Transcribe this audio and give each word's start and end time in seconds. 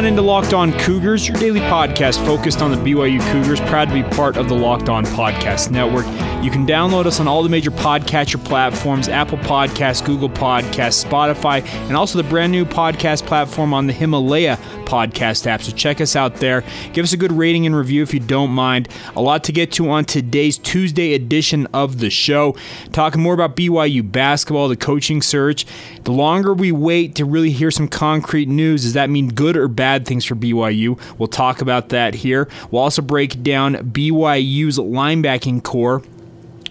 On 0.00 0.06
into 0.06 0.22
Locked 0.22 0.54
On 0.54 0.72
Cougars, 0.78 1.28
your 1.28 1.36
daily 1.36 1.60
podcast 1.60 2.24
focused 2.24 2.62
on 2.62 2.70
the 2.70 2.76
BYU 2.78 3.20
Cougars. 3.32 3.60
Proud 3.60 3.88
to 3.88 3.92
be 3.94 4.02
part 4.02 4.38
of 4.38 4.48
the 4.48 4.54
Locked 4.54 4.88
On 4.88 5.04
Podcast 5.04 5.70
Network. 5.70 6.06
You 6.42 6.50
can 6.50 6.66
download 6.66 7.04
us 7.04 7.20
on 7.20 7.28
all 7.28 7.42
the 7.42 7.50
major 7.50 7.70
podcatcher 7.70 8.42
platforms 8.42 9.10
Apple 9.10 9.36
Podcasts, 9.36 10.02
Google 10.02 10.30
Podcasts, 10.30 11.04
Spotify, 11.04 11.62
and 11.86 11.94
also 11.94 12.16
the 12.16 12.26
brand 12.26 12.50
new 12.50 12.64
podcast 12.64 13.26
platform 13.26 13.74
on 13.74 13.86
the 13.86 13.92
Himalaya 13.92 14.56
podcast 14.86 15.46
app. 15.46 15.60
So 15.60 15.70
check 15.70 16.00
us 16.00 16.16
out 16.16 16.36
there. 16.36 16.64
Give 16.94 17.04
us 17.04 17.12
a 17.12 17.18
good 17.18 17.30
rating 17.30 17.66
and 17.66 17.76
review 17.76 18.02
if 18.02 18.14
you 18.14 18.20
don't 18.20 18.52
mind. 18.52 18.88
A 19.16 19.20
lot 19.20 19.44
to 19.44 19.52
get 19.52 19.70
to 19.72 19.90
on 19.90 20.06
today's 20.06 20.56
Tuesday 20.56 21.12
edition 21.12 21.66
of 21.74 21.98
the 21.98 22.08
show. 22.08 22.56
Talking 22.90 23.20
more 23.20 23.34
about 23.34 23.54
BYU 23.54 24.10
basketball, 24.10 24.68
the 24.68 24.76
coaching 24.76 25.20
search. 25.20 25.66
The 26.04 26.12
longer 26.12 26.54
we 26.54 26.72
wait 26.72 27.16
to 27.16 27.26
really 27.26 27.50
hear 27.50 27.70
some 27.70 27.86
concrete 27.86 28.48
news, 28.48 28.84
does 28.84 28.94
that 28.94 29.10
mean 29.10 29.28
good 29.28 29.58
or 29.58 29.68
bad 29.68 30.06
things 30.06 30.24
for 30.24 30.36
BYU? 30.36 30.98
We'll 31.18 31.28
talk 31.28 31.60
about 31.60 31.90
that 31.90 32.14
here. 32.14 32.48
We'll 32.70 32.80
also 32.80 33.02
break 33.02 33.42
down 33.42 33.74
BYU's 33.74 34.78
linebacking 34.78 35.62
corps. 35.62 36.02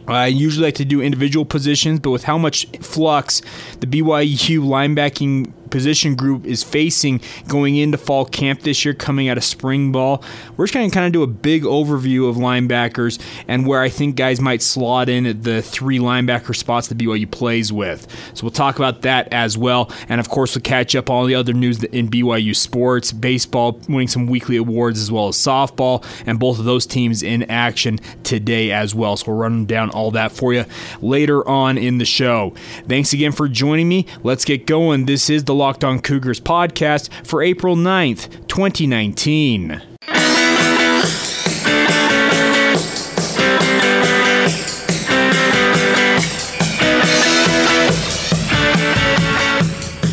I 0.10 0.28
usually 0.28 0.66
like 0.66 0.76
to 0.76 0.86
do 0.86 1.02
individual 1.02 1.46
positions, 1.46 2.00
but 2.00 2.12
with 2.12 2.24
how 2.24 2.38
much 2.38 2.66
flux 2.82 3.42
the 3.80 3.88
BYU 3.88 4.60
linebacking 4.62 5.52
position 5.70 6.16
group 6.16 6.46
is 6.46 6.64
facing 6.64 7.22
going 7.48 7.76
into 7.76 7.98
fall 7.98 8.26
camp 8.26 8.62
this 8.62 8.84
year, 8.86 8.94
coming 8.94 9.30
out 9.30 9.38
of 9.38 9.44
spring 9.44 9.92
ball. 9.92 10.24
We're 10.58 10.66
just 10.66 10.74
going 10.74 10.90
to 10.90 10.94
kind 10.94 11.06
of 11.06 11.14
do 11.14 11.24
a 11.24 11.28
big 11.28 11.64
overview 11.64 12.30
of 12.30 12.36
linebackers 12.36 13.20
and 13.48 13.66
where 13.66 13.82
I 13.82 13.90
think 13.90 14.16
guys 14.16 14.42
might 14.42 14.62
slot 14.62 15.10
in 15.10 15.26
at 15.26 15.44
the 15.44 15.62
three 15.62 16.00
linebacker 16.00 16.56
spots 16.56 16.88
that 16.88 16.98
BYU 16.98 17.30
plays 17.30 17.72
with. 17.72 18.08
So 18.34 18.44
we'll 18.44 18.52
talk 18.52 18.78
about 18.78 19.02
that 19.04 19.32
as 19.34 19.58
well. 19.58 19.92
And 20.08 20.20
of 20.20 20.30
course, 20.30 20.56
we'll 20.56 20.62
catch 20.62 20.96
up 20.96 21.10
on 21.10 21.16
all 21.16 21.26
the 21.26 21.36
other 21.36 21.54
news 21.54 21.84
in 21.84 22.10
BYU 22.10 22.56
sports, 22.56 23.12
baseball 23.12 23.80
winning 23.88 24.08
some 24.08 24.28
weekly 24.28 24.58
awards 24.58 25.00
as 25.00 25.12
well 25.12 25.28
as 25.28 25.36
softball, 25.36 26.06
and 26.26 26.40
both 26.40 26.60
of 26.60 26.66
those 26.66 26.86
teams 26.86 27.24
in 27.24 27.44
action 27.44 28.00
today 28.24 28.72
as 28.72 28.96
well. 28.96 29.18
So 29.18 29.32
we'll 29.32 29.42
run 29.42 29.66
down 29.66 29.90
all 29.90 30.12
that 30.12 30.32
for 30.32 30.54
you 30.54 30.66
later 31.02 31.48
on 31.48 31.78
in 31.78 31.98
the 31.98 32.06
show. 32.06 32.54
Thanks 32.88 33.14
again 33.14 33.32
for 33.32 33.48
joining 33.48 33.90
me. 33.90 34.06
Let's 34.24 34.46
get 34.46 34.66
going. 34.66 35.06
This 35.06 35.30
is 35.30 35.44
the 35.44 35.54
Locked 35.60 35.84
On 35.84 36.00
Cougars 36.00 36.40
podcast 36.40 37.10
for 37.28 37.42
April 37.42 37.76
9th, 37.76 38.48
2019. 38.48 39.89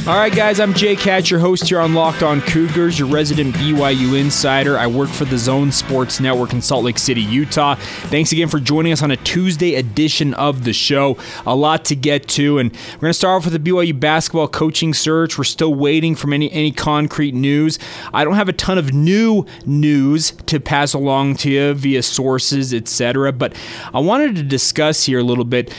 All 0.06 0.14
right, 0.14 0.32
guys, 0.32 0.60
I'm 0.60 0.72
Jake 0.72 1.00
Hatch, 1.00 1.32
your 1.32 1.40
host 1.40 1.68
here 1.68 1.80
on 1.80 1.92
Locked 1.92 2.22
On 2.22 2.40
Cougars, 2.40 2.96
your 2.96 3.08
resident 3.08 3.56
BYU 3.56 4.16
insider. 4.16 4.78
I 4.78 4.86
work 4.86 5.08
for 5.08 5.24
the 5.24 5.36
Zone 5.36 5.72
Sports 5.72 6.20
Network 6.20 6.52
in 6.52 6.62
Salt 6.62 6.84
Lake 6.84 6.96
City, 6.96 7.22
Utah. 7.22 7.74
Thanks 7.74 8.30
again 8.30 8.46
for 8.46 8.60
joining 8.60 8.92
us 8.92 9.02
on 9.02 9.10
a 9.10 9.16
Tuesday 9.16 9.74
edition 9.74 10.32
of 10.34 10.62
the 10.62 10.72
show. 10.72 11.18
A 11.44 11.56
lot 11.56 11.84
to 11.86 11.96
get 11.96 12.28
to, 12.28 12.58
and 12.58 12.70
we're 12.70 13.00
going 13.00 13.10
to 13.10 13.14
start 13.14 13.38
off 13.38 13.50
with 13.50 13.60
the 13.60 13.70
BYU 13.70 13.98
basketball 13.98 14.46
coaching 14.46 14.94
search. 14.94 15.36
We're 15.38 15.42
still 15.42 15.74
waiting 15.74 16.14
for 16.14 16.32
any, 16.32 16.52
any 16.52 16.70
concrete 16.70 17.34
news. 17.34 17.80
I 18.14 18.22
don't 18.22 18.34
have 18.34 18.48
a 18.48 18.52
ton 18.52 18.78
of 18.78 18.94
new 18.94 19.44
news 19.64 20.30
to 20.46 20.60
pass 20.60 20.94
along 20.94 21.34
to 21.38 21.50
you 21.50 21.74
via 21.74 22.04
sources, 22.04 22.72
etc., 22.72 23.32
but 23.32 23.56
I 23.92 23.98
wanted 23.98 24.36
to 24.36 24.44
discuss 24.44 25.02
here 25.02 25.18
a 25.18 25.24
little 25.24 25.44
bit 25.44 25.74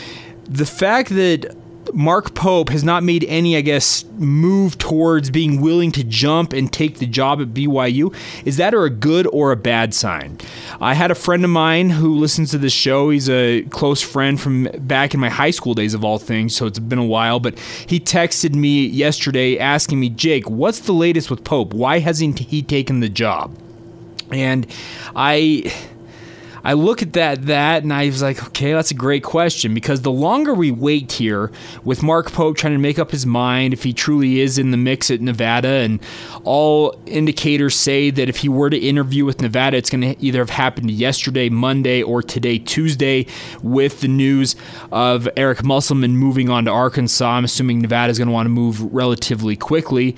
the 0.50 0.66
fact 0.66 1.12
that 1.12 1.57
Mark 1.94 2.34
Pope 2.34 2.70
has 2.70 2.84
not 2.84 3.04
made 3.04 3.24
any, 3.26 3.56
I 3.56 3.62
guess, 3.62 4.06
move 4.18 4.78
towards 4.78 5.30
being 5.30 5.62
willing 5.62 5.92
to 5.94 6.04
jump 6.04 6.54
and 6.54 6.72
take 6.72 7.00
the 7.00 7.06
job 7.06 7.42
at 7.42 7.50
BYU. 7.50 8.16
Is 8.46 8.58
that 8.58 8.74
or 8.74 8.86
a 8.86 8.90
good 8.90 9.28
or 9.28 9.52
a 9.52 9.56
bad 9.56 9.94
sign? 9.94 10.38
I 10.80 10.94
had 10.94 11.12
a 11.12 11.16
friend 11.16 11.44
of 11.44 11.50
mine 11.50 11.90
who 11.90 12.16
listens 12.16 12.52
to 12.52 12.58
this 12.58 12.74
show. 12.74 13.10
He's 13.10 13.30
a 13.30 13.64
close 13.64 14.02
friend 14.02 14.40
from 14.40 14.68
back 14.80 15.14
in 15.14 15.20
my 15.20 15.30
high 15.30 15.52
school 15.52 15.74
days, 15.74 15.94
of 15.94 16.04
all 16.04 16.20
things, 16.20 16.56
so 16.56 16.66
it's 16.66 16.80
been 16.80 17.00
a 17.00 17.06
while. 17.06 17.40
But 17.40 17.58
he 17.60 18.00
texted 18.00 18.54
me 18.54 18.86
yesterday 18.86 19.58
asking 19.58 20.00
me, 20.00 20.10
Jake, 20.10 20.50
what's 20.50 20.80
the 20.82 20.94
latest 20.94 21.30
with 21.30 21.44
Pope? 21.44 21.74
Why 21.74 22.00
hasn't 22.00 22.40
he 22.40 22.62
taken 22.62 23.00
the 23.00 23.10
job? 23.10 23.56
And 24.32 24.68
I. 25.16 25.74
I 26.68 26.74
look 26.74 27.02
at 27.02 27.14
that 27.14 27.46
that 27.46 27.84
and 27.84 27.94
I 27.94 28.08
was 28.08 28.22
like, 28.22 28.46
okay, 28.48 28.74
that's 28.74 28.92
a 28.92 28.94
great 28.94 29.24
question 29.24 29.74
because 29.74 30.02
the 30.02 30.12
longer 30.12 30.54
we 30.54 30.70
wait 30.70 31.14
here 31.14 31.50
with 31.86 32.04
Mark 32.04 32.34
Pope 32.34 32.58
trying 32.58 32.74
to 32.74 32.80
make 32.80 33.00
up 33.00 33.10
his 33.12 33.26
mind 33.26 33.72
if 33.72 33.84
he 33.84 33.94
truly 33.94 34.42
is 34.42 34.58
in 34.58 34.72
the 34.72 34.78
mix 34.78 35.10
at 35.10 35.22
Nevada 35.22 35.70
and 35.70 36.02
all 36.44 37.00
indicators 37.06 37.74
say 37.74 38.10
that 38.10 38.28
if 38.28 38.36
he 38.36 38.50
were 38.50 38.70
to 38.70 38.78
interview 38.78 39.24
with 39.24 39.42
Nevada, 39.42 39.78
it's 39.78 39.90
going 39.90 40.02
to 40.02 40.22
either 40.22 40.40
have 40.40 40.50
happened 40.50 40.92
yesterday, 40.92 41.48
Monday, 41.48 42.04
or 42.04 42.22
today, 42.22 42.60
Tuesday, 42.60 43.28
with 43.64 44.02
the 44.02 44.10
news 44.10 44.58
of 44.92 45.30
Eric 45.38 45.64
Musselman 45.64 46.18
moving 46.18 46.50
on 46.50 46.66
to 46.66 46.72
Arkansas. 46.72 47.30
I'm 47.30 47.46
assuming 47.46 47.80
Nevada 47.80 48.12
is 48.12 48.18
going 48.18 48.28
to 48.28 48.34
want 48.34 48.46
to 48.46 48.50
move 48.50 48.94
relatively 48.94 49.56
quickly. 49.56 50.18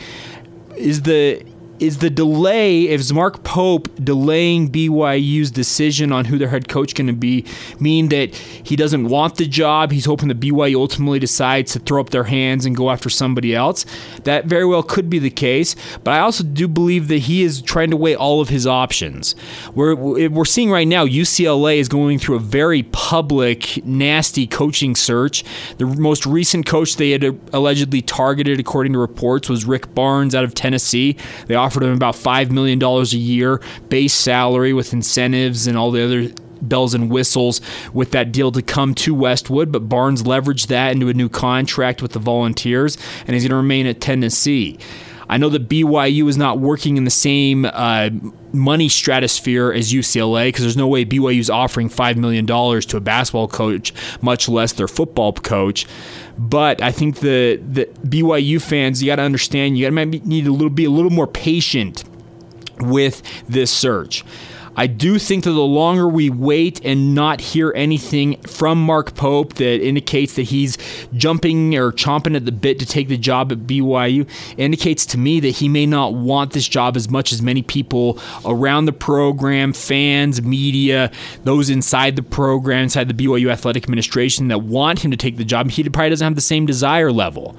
Is 0.75 1.03
the 1.03 1.45
is 1.79 1.99
the 1.99 2.09
delay, 2.09 2.87
is 2.87 3.11
Mark 3.13 3.43
Pope 3.43 3.89
delaying 4.03 4.69
BYU's 4.69 5.51
decision 5.51 6.11
on 6.11 6.25
who 6.25 6.37
their 6.37 6.49
head 6.49 6.67
coach 6.67 6.95
going 6.95 7.07
to 7.07 7.13
be, 7.13 7.45
mean 7.79 8.09
that 8.09 8.35
he 8.35 8.75
doesn't 8.75 9.07
want 9.07 9.35
the 9.35 9.47
job? 9.47 9.91
He's 9.91 10.05
hoping 10.05 10.27
that 10.27 10.39
BYU 10.39 10.75
ultimately 10.75 11.19
decides 11.19 11.73
to 11.73 11.79
throw 11.79 12.01
up 12.01 12.09
their 12.09 12.25
hands 12.25 12.65
and 12.65 12.75
go 12.75 12.89
after 12.89 13.09
somebody 13.09 13.55
else. 13.55 13.85
That 14.23 14.45
very 14.45 14.65
well 14.65 14.83
could 14.83 15.09
be 15.09 15.19
the 15.19 15.29
case, 15.29 15.75
but 16.03 16.11
I 16.11 16.19
also 16.19 16.43
do 16.43 16.67
believe 16.67 17.07
that 17.07 17.19
he 17.19 17.43
is 17.43 17.61
trying 17.61 17.91
to 17.91 17.97
weigh 17.97 18.15
all 18.15 18.41
of 18.41 18.49
his 18.49 18.67
options. 18.67 19.35
We're, 19.73 19.95
we're 19.95 20.45
seeing 20.45 20.71
right 20.71 20.87
now 20.87 21.05
UCLA 21.05 21.77
is 21.77 21.87
going 21.87 22.19
through 22.19 22.35
a 22.35 22.39
very 22.39 22.83
public, 22.83 23.85
nasty 23.85 24.47
coaching 24.47 24.95
search. 24.95 25.43
The 25.77 25.85
most 25.85 26.25
recent 26.25 26.65
coach 26.65 26.97
they 26.97 27.11
had 27.11 27.23
uh, 27.23 27.33
allegedly 27.53 28.01
targeted, 28.01 28.59
according 28.59 28.93
to 28.93 28.99
reports, 28.99 29.49
was 29.49 29.65
Rick 29.65 29.93
Barnes 29.93 30.35
out 30.35 30.43
of 30.43 30.53
Tennessee. 30.53 31.15
They 31.47 31.55
offered 31.55 31.68
him 31.77 31.93
about 31.93 32.15
$5 32.15 32.51
million 32.51 32.81
a 32.81 33.03
year 33.03 33.61
base 33.89 34.13
salary 34.13 34.73
with 34.73 34.93
incentives 34.93 35.67
and 35.67 35.77
all 35.77 35.91
the 35.91 36.03
other 36.03 36.33
bells 36.61 36.93
and 36.93 37.09
whistles 37.09 37.61
with 37.93 38.11
that 38.11 38.31
deal 38.31 38.51
to 38.51 38.61
come 38.61 38.93
to 38.93 39.13
Westwood, 39.13 39.71
but 39.71 39.87
Barnes 39.89 40.23
leveraged 40.23 40.67
that 40.67 40.91
into 40.91 41.09
a 41.09 41.13
new 41.13 41.29
contract 41.29 42.01
with 42.01 42.11
the 42.11 42.19
Volunteers, 42.19 42.97
and 43.25 43.33
he's 43.33 43.43
going 43.43 43.51
to 43.51 43.55
remain 43.55 43.87
at 43.87 44.01
Tennessee. 44.01 44.77
I 45.29 45.37
know 45.37 45.49
that 45.49 45.69
BYU 45.69 46.27
is 46.27 46.37
not 46.37 46.59
working 46.59 46.97
in 46.97 47.03
the 47.03 47.11
same 47.11 47.65
uh, 47.65 48.09
money 48.51 48.89
stratosphere 48.89 49.71
as 49.71 49.93
UCLA 49.93 50.47
because 50.47 50.61
there's 50.61 50.75
no 50.75 50.87
way 50.87 51.05
BYU 51.05 51.39
is 51.39 51.49
offering 51.51 51.87
$5 51.87 52.15
million 52.17 52.47
to 52.47 52.97
a 52.97 52.99
basketball 52.99 53.47
coach, 53.47 53.93
much 54.21 54.49
less 54.49 54.73
their 54.73 54.87
football 54.87 55.33
coach. 55.33 55.85
But 56.37 56.81
I 56.81 56.91
think 56.91 57.17
the, 57.17 57.61
the 57.63 57.85
BYU 58.07 58.59
fans, 58.59 59.03
you 59.03 59.07
got 59.07 59.17
to 59.17 59.21
understand, 59.21 59.77
you 59.77 59.89
got 59.89 59.95
to 59.95 60.05
need 60.05 60.47
little 60.47 60.69
be 60.69 60.85
a 60.85 60.89
little 60.89 61.11
more 61.11 61.27
patient 61.27 62.03
with 62.79 63.21
this 63.47 63.71
search. 63.71 64.23
I 64.79 64.87
do 64.87 65.19
think 65.19 65.43
that 65.43 65.51
the 65.51 65.59
longer 65.59 66.07
we 66.07 66.29
wait 66.29 66.79
and 66.85 67.13
not 67.13 67.41
hear 67.41 67.73
anything 67.75 68.41
from 68.43 68.81
Mark 68.81 69.13
Pope 69.13 69.55
that 69.55 69.85
indicates 69.85 70.35
that 70.35 70.43
he's 70.43 70.77
jumping 71.13 71.75
or 71.75 71.91
chomping 71.91 72.33
at 72.33 72.45
the 72.45 72.53
bit 72.53 72.79
to 72.79 72.85
take 72.85 73.09
the 73.09 73.17
job 73.17 73.51
at 73.51 73.67
BYU 73.67 74.25
indicates 74.55 75.05
to 75.07 75.17
me 75.17 75.41
that 75.41 75.49
he 75.49 75.67
may 75.67 75.85
not 75.85 76.13
want 76.13 76.53
this 76.53 76.65
job 76.65 76.95
as 76.95 77.09
much 77.09 77.33
as 77.33 77.41
many 77.41 77.61
people 77.61 78.21
around 78.45 78.85
the 78.85 78.93
program, 78.93 79.73
fans, 79.73 80.41
media, 80.41 81.11
those 81.43 81.69
inside 81.69 82.15
the 82.15 82.23
program, 82.23 82.83
inside 82.83 83.09
the 83.09 83.13
BYU 83.13 83.51
athletic 83.51 83.83
administration 83.83 84.47
that 84.47 84.59
want 84.59 85.03
him 85.03 85.11
to 85.11 85.17
take 85.17 85.35
the 85.35 85.43
job. 85.43 85.69
He 85.69 85.83
probably 85.89 86.11
doesn't 86.11 86.23
have 86.23 86.35
the 86.35 86.41
same 86.41 86.65
desire 86.65 87.11
level. 87.11 87.57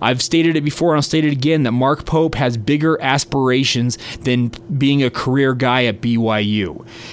I've 0.00 0.22
stated 0.22 0.56
it 0.56 0.62
before 0.62 0.92
and 0.92 0.96
I'll 0.96 1.02
state 1.02 1.26
it 1.26 1.32
again 1.32 1.64
that 1.64 1.72
Mark 1.72 2.06
Pope 2.06 2.34
has 2.36 2.56
bigger 2.56 3.00
aspirations 3.02 3.98
than 4.22 4.48
being 4.78 5.02
a 5.02 5.10
career 5.10 5.54
guy 5.54 5.84
at 5.84 6.00
BYU. 6.00 6.61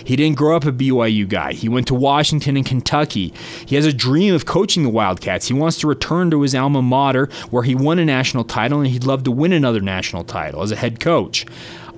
He 0.04 0.16
didn't 0.16 0.38
grow 0.38 0.56
up 0.56 0.66
a 0.66 0.72
BYU 0.72 1.28
guy. 1.28 1.54
He 1.54 1.70
went 1.70 1.88
to 1.88 1.96
Washington 1.96 2.58
and 2.58 2.66
Kentucky. 2.66 3.34
He 3.66 3.76
has 3.76 3.86
a 3.86 3.94
dream 3.94 4.34
of 4.34 4.46
coaching 4.46 4.84
the 4.84 4.90
Wildcats. 4.90 5.48
He 5.48 5.54
wants 5.54 5.78
to 5.80 5.88
return 5.88 6.32
to 6.32 6.42
his 6.42 6.56
alma 6.56 6.82
mater 6.82 7.30
where 7.50 7.64
he 7.64 7.76
won 7.76 8.00
a 8.00 8.06
national 8.06 8.44
title 8.44 8.80
and 8.80 8.88
he'd 8.88 9.04
love 9.06 9.24
to 9.24 9.32
win 9.32 9.54
another 9.54 9.82
national 9.82 10.24
title 10.24 10.62
as 10.62 10.72
a 10.72 10.76
head 10.76 11.00
coach. 11.00 11.46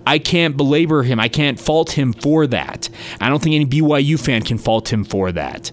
I 0.05 0.19
can't 0.19 0.57
belabor 0.57 1.03
him. 1.03 1.19
I 1.19 1.27
can't 1.27 1.59
fault 1.59 1.91
him 1.91 2.13
for 2.13 2.47
that. 2.47 2.89
I 3.19 3.29
don't 3.29 3.41
think 3.41 3.55
any 3.55 3.65
BYU 3.65 4.19
fan 4.19 4.41
can 4.43 4.57
fault 4.57 4.91
him 4.91 5.03
for 5.03 5.31
that. 5.31 5.71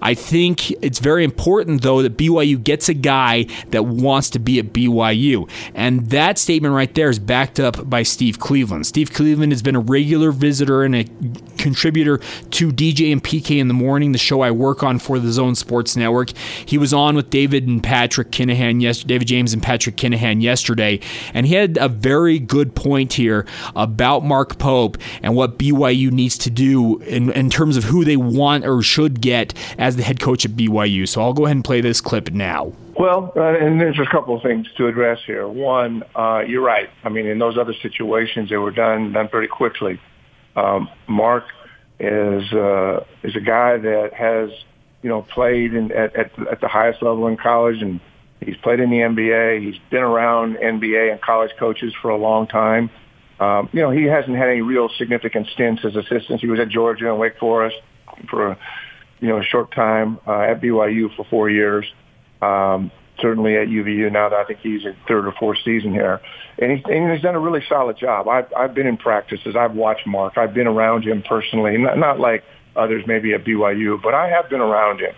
I 0.00 0.14
think 0.14 0.70
it's 0.82 0.98
very 0.98 1.24
important, 1.24 1.82
though, 1.82 2.02
that 2.02 2.16
BYU 2.16 2.62
gets 2.62 2.88
a 2.88 2.94
guy 2.94 3.46
that 3.70 3.84
wants 3.84 4.30
to 4.30 4.38
be 4.38 4.58
at 4.58 4.72
BYU. 4.72 5.48
And 5.74 6.10
that 6.10 6.38
statement 6.38 6.74
right 6.74 6.94
there 6.94 7.10
is 7.10 7.18
backed 7.18 7.60
up 7.60 7.88
by 7.88 8.02
Steve 8.02 8.38
Cleveland. 8.38 8.86
Steve 8.86 9.12
Cleveland 9.12 9.52
has 9.52 9.62
been 9.62 9.76
a 9.76 9.80
regular 9.80 10.32
visitor 10.32 10.82
and 10.82 10.94
a 10.94 11.04
contributor 11.58 12.18
to 12.50 12.72
DJ 12.72 13.12
and 13.12 13.22
PK 13.22 13.58
in 13.58 13.68
the 13.68 13.74
morning, 13.74 14.12
the 14.12 14.18
show 14.18 14.40
I 14.40 14.50
work 14.50 14.82
on 14.82 14.98
for 14.98 15.18
the 15.18 15.32
Zone 15.32 15.54
Sports 15.54 15.96
Network. 15.96 16.30
He 16.64 16.78
was 16.78 16.92
on 16.92 17.16
with 17.16 17.30
David 17.30 17.66
and 17.66 17.82
Patrick 17.82 18.30
Kinahan, 18.30 18.80
yesterday, 18.80 19.14
David 19.14 19.28
James 19.28 19.52
and 19.52 19.62
Patrick 19.62 19.96
Kinahan 19.96 20.42
yesterday, 20.42 21.00
and 21.34 21.46
he 21.46 21.54
had 21.54 21.78
a 21.78 21.88
very 21.88 22.38
good 22.38 22.74
point 22.74 23.14
here 23.14 23.46
about 23.74 24.24
Mark 24.24 24.58
Pope 24.58 24.98
and 25.22 25.34
what 25.34 25.58
BYU 25.58 26.10
needs 26.10 26.38
to 26.38 26.50
do 26.50 26.98
in, 27.00 27.30
in 27.32 27.50
terms 27.50 27.76
of 27.76 27.84
who 27.84 28.04
they 28.04 28.16
want 28.16 28.64
or 28.66 28.82
should 28.82 29.20
get 29.20 29.54
as 29.78 29.96
the 29.96 30.02
head 30.02 30.20
coach 30.20 30.44
at 30.44 30.52
BYU. 30.52 31.08
So 31.08 31.22
I'll 31.22 31.32
go 31.32 31.44
ahead 31.44 31.56
and 31.56 31.64
play 31.64 31.80
this 31.80 32.00
clip 32.00 32.32
now. 32.32 32.72
Well, 32.98 33.32
uh, 33.36 33.42
and 33.42 33.78
there's 33.78 33.98
a 33.98 34.06
couple 34.10 34.36
of 34.36 34.42
things 34.42 34.66
to 34.78 34.86
address 34.86 35.18
here. 35.26 35.46
One, 35.46 36.02
uh, 36.14 36.44
you're 36.46 36.62
right. 36.62 36.88
I 37.04 37.10
mean, 37.10 37.26
in 37.26 37.38
those 37.38 37.58
other 37.58 37.74
situations, 37.74 38.48
they 38.48 38.56
were 38.56 38.70
done 38.70 39.12
done 39.12 39.28
pretty 39.28 39.48
quickly. 39.48 40.00
Um, 40.56 40.88
Mark 41.06 41.44
is 42.00 42.52
uh, 42.52 43.04
is 43.22 43.36
a 43.36 43.40
guy 43.40 43.78
that 43.78 44.14
has 44.14 44.50
you 45.02 45.08
know 45.08 45.22
played 45.22 45.74
in, 45.74 45.92
at, 45.92 46.16
at 46.16 46.48
at 46.48 46.60
the 46.60 46.68
highest 46.68 47.02
level 47.02 47.26
in 47.28 47.36
college, 47.36 47.82
and 47.82 48.00
he's 48.40 48.56
played 48.56 48.80
in 48.80 48.90
the 48.90 48.98
NBA. 48.98 49.62
He's 49.64 49.80
been 49.90 50.02
around 50.02 50.56
NBA 50.56 51.12
and 51.12 51.20
college 51.20 51.52
coaches 51.58 51.94
for 52.00 52.10
a 52.10 52.16
long 52.16 52.46
time. 52.46 52.90
Um, 53.38 53.68
you 53.72 53.82
know, 53.82 53.90
he 53.90 54.04
hasn't 54.04 54.36
had 54.36 54.48
any 54.48 54.62
real 54.62 54.88
significant 54.96 55.48
stints 55.48 55.84
as 55.84 55.94
assistants. 55.94 56.40
He 56.40 56.48
was 56.48 56.58
at 56.58 56.70
Georgia 56.70 57.10
and 57.10 57.18
Wake 57.18 57.38
Forest 57.38 57.76
for 58.30 58.56
you 59.20 59.28
know, 59.28 59.38
a 59.38 59.44
short 59.44 59.72
time 59.72 60.18
uh, 60.26 60.40
at 60.40 60.60
BYU 60.60 61.14
for 61.16 61.24
four 61.24 61.48
years. 61.48 61.86
Um, 62.42 62.90
certainly 63.20 63.56
at 63.56 63.68
UVU 63.68 64.10
now 64.12 64.28
that 64.28 64.36
I 64.36 64.44
think 64.44 64.60
he's 64.60 64.84
in 64.84 64.96
third 65.08 65.26
or 65.26 65.32
fourth 65.32 65.58
season 65.64 65.92
here. 65.92 66.20
And, 66.58 66.78
he, 66.78 66.92
and 66.92 67.12
he's 67.12 67.22
done 67.22 67.34
a 67.34 67.40
really 67.40 67.62
solid 67.68 67.98
job. 67.98 68.28
I've, 68.28 68.52
I've 68.56 68.74
been 68.74 68.86
in 68.86 68.96
practices. 68.96 69.56
I've 69.56 69.74
watched 69.74 70.06
Mark. 70.06 70.38
I've 70.38 70.54
been 70.54 70.66
around 70.66 71.04
him 71.04 71.22
personally, 71.22 71.76
not, 71.78 71.98
not 71.98 72.20
like 72.20 72.44
others 72.74 73.04
maybe 73.06 73.32
at 73.34 73.44
BYU, 73.44 74.00
but 74.02 74.14
I 74.14 74.28
have 74.28 74.48
been 74.50 74.60
around 74.60 75.00
him. 75.00 75.14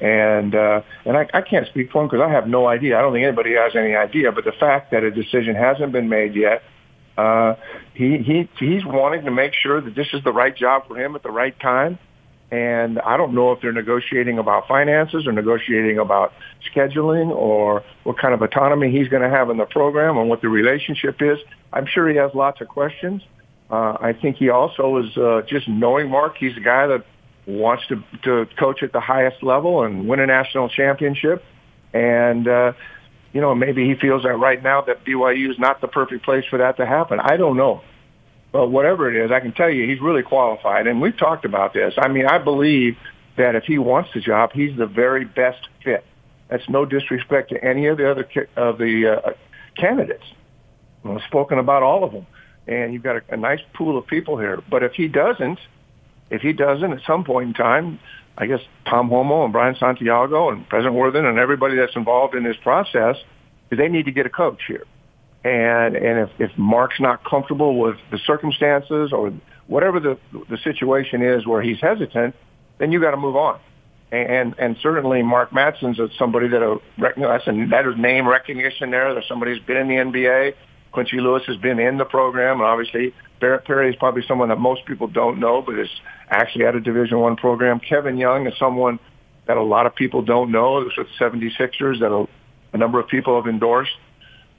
And 0.00 0.54
uh, 0.54 0.82
and 1.04 1.16
I, 1.16 1.28
I 1.32 1.42
can't 1.42 1.66
speak 1.68 1.92
for 1.92 2.02
him 2.02 2.08
because 2.08 2.24
I 2.26 2.30
have 2.32 2.48
no 2.48 2.66
idea. 2.66 2.98
I 2.98 3.02
don't 3.02 3.12
think 3.12 3.24
anybody 3.24 3.54
has 3.54 3.76
any 3.76 3.94
idea. 3.94 4.32
But 4.32 4.44
the 4.44 4.52
fact 4.52 4.90
that 4.90 5.04
a 5.04 5.12
decision 5.12 5.54
hasn't 5.54 5.92
been 5.92 6.08
made 6.08 6.34
yet, 6.34 6.62
uh, 7.16 7.54
he 7.94 8.18
he 8.18 8.48
he's 8.58 8.84
wanting 8.84 9.24
to 9.26 9.30
make 9.30 9.52
sure 9.54 9.80
that 9.80 9.94
this 9.94 10.08
is 10.12 10.24
the 10.24 10.32
right 10.32 10.56
job 10.56 10.88
for 10.88 10.98
him 10.98 11.14
at 11.14 11.22
the 11.22 11.30
right 11.30 11.58
time. 11.60 12.00
And 12.52 12.98
I 13.00 13.16
don't 13.16 13.32
know 13.32 13.52
if 13.52 13.62
they're 13.62 13.72
negotiating 13.72 14.38
about 14.38 14.68
finances 14.68 15.26
or 15.26 15.32
negotiating 15.32 15.98
about 15.98 16.34
scheduling 16.70 17.30
or 17.30 17.82
what 18.04 18.18
kind 18.18 18.34
of 18.34 18.42
autonomy 18.42 18.90
he's 18.90 19.08
going 19.08 19.22
to 19.22 19.30
have 19.30 19.48
in 19.48 19.56
the 19.56 19.64
program 19.64 20.18
and 20.18 20.28
what 20.28 20.42
the 20.42 20.50
relationship 20.50 21.22
is. 21.22 21.38
I'm 21.72 21.86
sure 21.86 22.06
he 22.10 22.16
has 22.16 22.34
lots 22.34 22.60
of 22.60 22.68
questions. 22.68 23.22
Uh, 23.70 23.96
I 23.98 24.12
think 24.12 24.36
he 24.36 24.50
also 24.50 24.98
is 24.98 25.16
uh, 25.16 25.40
just 25.48 25.66
knowing 25.66 26.10
Mark. 26.10 26.36
He's 26.36 26.54
a 26.58 26.60
guy 26.60 26.86
that 26.88 27.06
wants 27.46 27.86
to, 27.86 28.04
to 28.24 28.46
coach 28.58 28.82
at 28.82 28.92
the 28.92 29.00
highest 29.00 29.42
level 29.42 29.82
and 29.82 30.06
win 30.06 30.20
a 30.20 30.26
national 30.26 30.68
championship. 30.68 31.42
And, 31.94 32.46
uh, 32.46 32.74
you 33.32 33.40
know, 33.40 33.54
maybe 33.54 33.86
he 33.86 33.94
feels 33.94 34.24
that 34.24 34.36
right 34.36 34.62
now 34.62 34.82
that 34.82 35.06
BYU 35.06 35.50
is 35.50 35.58
not 35.58 35.80
the 35.80 35.88
perfect 35.88 36.22
place 36.22 36.44
for 36.50 36.58
that 36.58 36.76
to 36.76 36.84
happen. 36.84 37.18
I 37.18 37.38
don't 37.38 37.56
know. 37.56 37.80
But 38.52 38.68
whatever 38.68 39.10
it 39.10 39.24
is, 39.24 39.30
I 39.30 39.40
can 39.40 39.52
tell 39.52 39.70
you 39.70 39.88
he's 39.88 40.00
really 40.00 40.22
qualified. 40.22 40.86
And 40.86 41.00
we've 41.00 41.16
talked 41.16 41.44
about 41.44 41.72
this. 41.72 41.94
I 41.96 42.08
mean, 42.08 42.26
I 42.26 42.38
believe 42.38 42.96
that 43.36 43.54
if 43.54 43.64
he 43.64 43.78
wants 43.78 44.10
the 44.14 44.20
job, 44.20 44.50
he's 44.52 44.76
the 44.76 44.86
very 44.86 45.24
best 45.24 45.68
fit. 45.82 46.04
That's 46.48 46.68
no 46.68 46.84
disrespect 46.84 47.48
to 47.50 47.64
any 47.64 47.86
of 47.86 47.96
the 47.96 48.10
other 48.10 48.28
of 48.56 48.76
the 48.76 49.22
uh, 49.24 49.30
candidates. 49.76 50.24
I've 51.04 51.22
spoken 51.22 51.58
about 51.58 51.82
all 51.82 52.04
of 52.04 52.12
them, 52.12 52.26
and 52.66 52.92
you've 52.92 53.02
got 53.02 53.16
a, 53.16 53.22
a 53.30 53.36
nice 53.38 53.60
pool 53.74 53.96
of 53.96 54.06
people 54.06 54.38
here. 54.38 54.62
But 54.70 54.82
if 54.82 54.92
he 54.92 55.08
doesn't, 55.08 55.58
if 56.30 56.42
he 56.42 56.52
doesn't, 56.52 56.92
at 56.92 57.00
some 57.06 57.24
point 57.24 57.48
in 57.48 57.54
time, 57.54 57.98
I 58.36 58.46
guess 58.46 58.60
Tom 58.84 59.08
Holmoe 59.08 59.44
and 59.44 59.52
Brian 59.52 59.76
Santiago 59.78 60.50
and 60.50 60.68
President 60.68 60.94
Worthen 60.94 61.24
and 61.24 61.38
everybody 61.38 61.76
that's 61.76 61.96
involved 61.96 62.34
in 62.34 62.44
this 62.44 62.56
process, 62.62 63.16
they 63.70 63.88
need 63.88 64.04
to 64.04 64.12
get 64.12 64.26
a 64.26 64.30
coach 64.30 64.60
here. 64.66 64.84
And 65.44 65.96
and 65.96 66.28
if, 66.28 66.30
if 66.38 66.58
Mark's 66.58 67.00
not 67.00 67.24
comfortable 67.24 67.78
with 67.78 67.96
the 68.10 68.18
circumstances 68.18 69.12
or 69.12 69.32
whatever 69.66 69.98
the 69.98 70.18
the 70.48 70.58
situation 70.58 71.22
is 71.22 71.46
where 71.46 71.62
he's 71.62 71.80
hesitant, 71.80 72.34
then 72.78 72.92
you 72.92 73.00
got 73.00 73.10
to 73.12 73.16
move 73.16 73.36
on. 73.36 73.58
And 74.12 74.54
and 74.58 74.76
certainly 74.82 75.22
Mark 75.22 75.50
Madsen's 75.50 75.98
somebody 76.18 76.48
that 76.48 76.62
a 76.62 76.78
that's 76.98 77.46
a 77.46 77.52
is 77.52 77.98
name 77.98 78.28
recognition 78.28 78.90
there. 78.90 79.12
There's 79.14 79.26
somebody 79.26 79.52
who's 79.52 79.62
been 79.62 79.78
in 79.78 79.88
the 79.88 79.94
NBA. 79.94 80.54
Quincy 80.92 81.18
Lewis 81.20 81.42
has 81.46 81.56
been 81.56 81.78
in 81.78 81.96
the 81.96 82.04
program, 82.04 82.60
and 82.60 82.66
obviously 82.66 83.14
Barret 83.40 83.64
Peery 83.64 83.90
is 83.90 83.96
probably 83.96 84.22
someone 84.28 84.50
that 84.50 84.58
most 84.58 84.84
people 84.84 85.08
don't 85.08 85.40
know, 85.40 85.62
but 85.62 85.78
is 85.78 85.88
actually 86.30 86.66
at 86.66 86.76
a 86.76 86.80
Division 86.80 87.18
One 87.18 87.34
program. 87.34 87.80
Kevin 87.80 88.18
Young 88.18 88.46
is 88.46 88.54
someone 88.58 89.00
that 89.46 89.56
a 89.56 89.62
lot 89.62 89.86
of 89.86 89.94
people 89.94 90.22
don't 90.22 90.52
know. 90.52 90.78
It 90.78 90.84
was 90.84 90.96
with 90.96 91.08
76ers 91.18 92.00
that 92.00 92.12
a, 92.12 92.28
a 92.72 92.78
number 92.78 93.00
of 93.00 93.08
people 93.08 93.34
have 93.36 93.48
endorsed. 93.48 93.92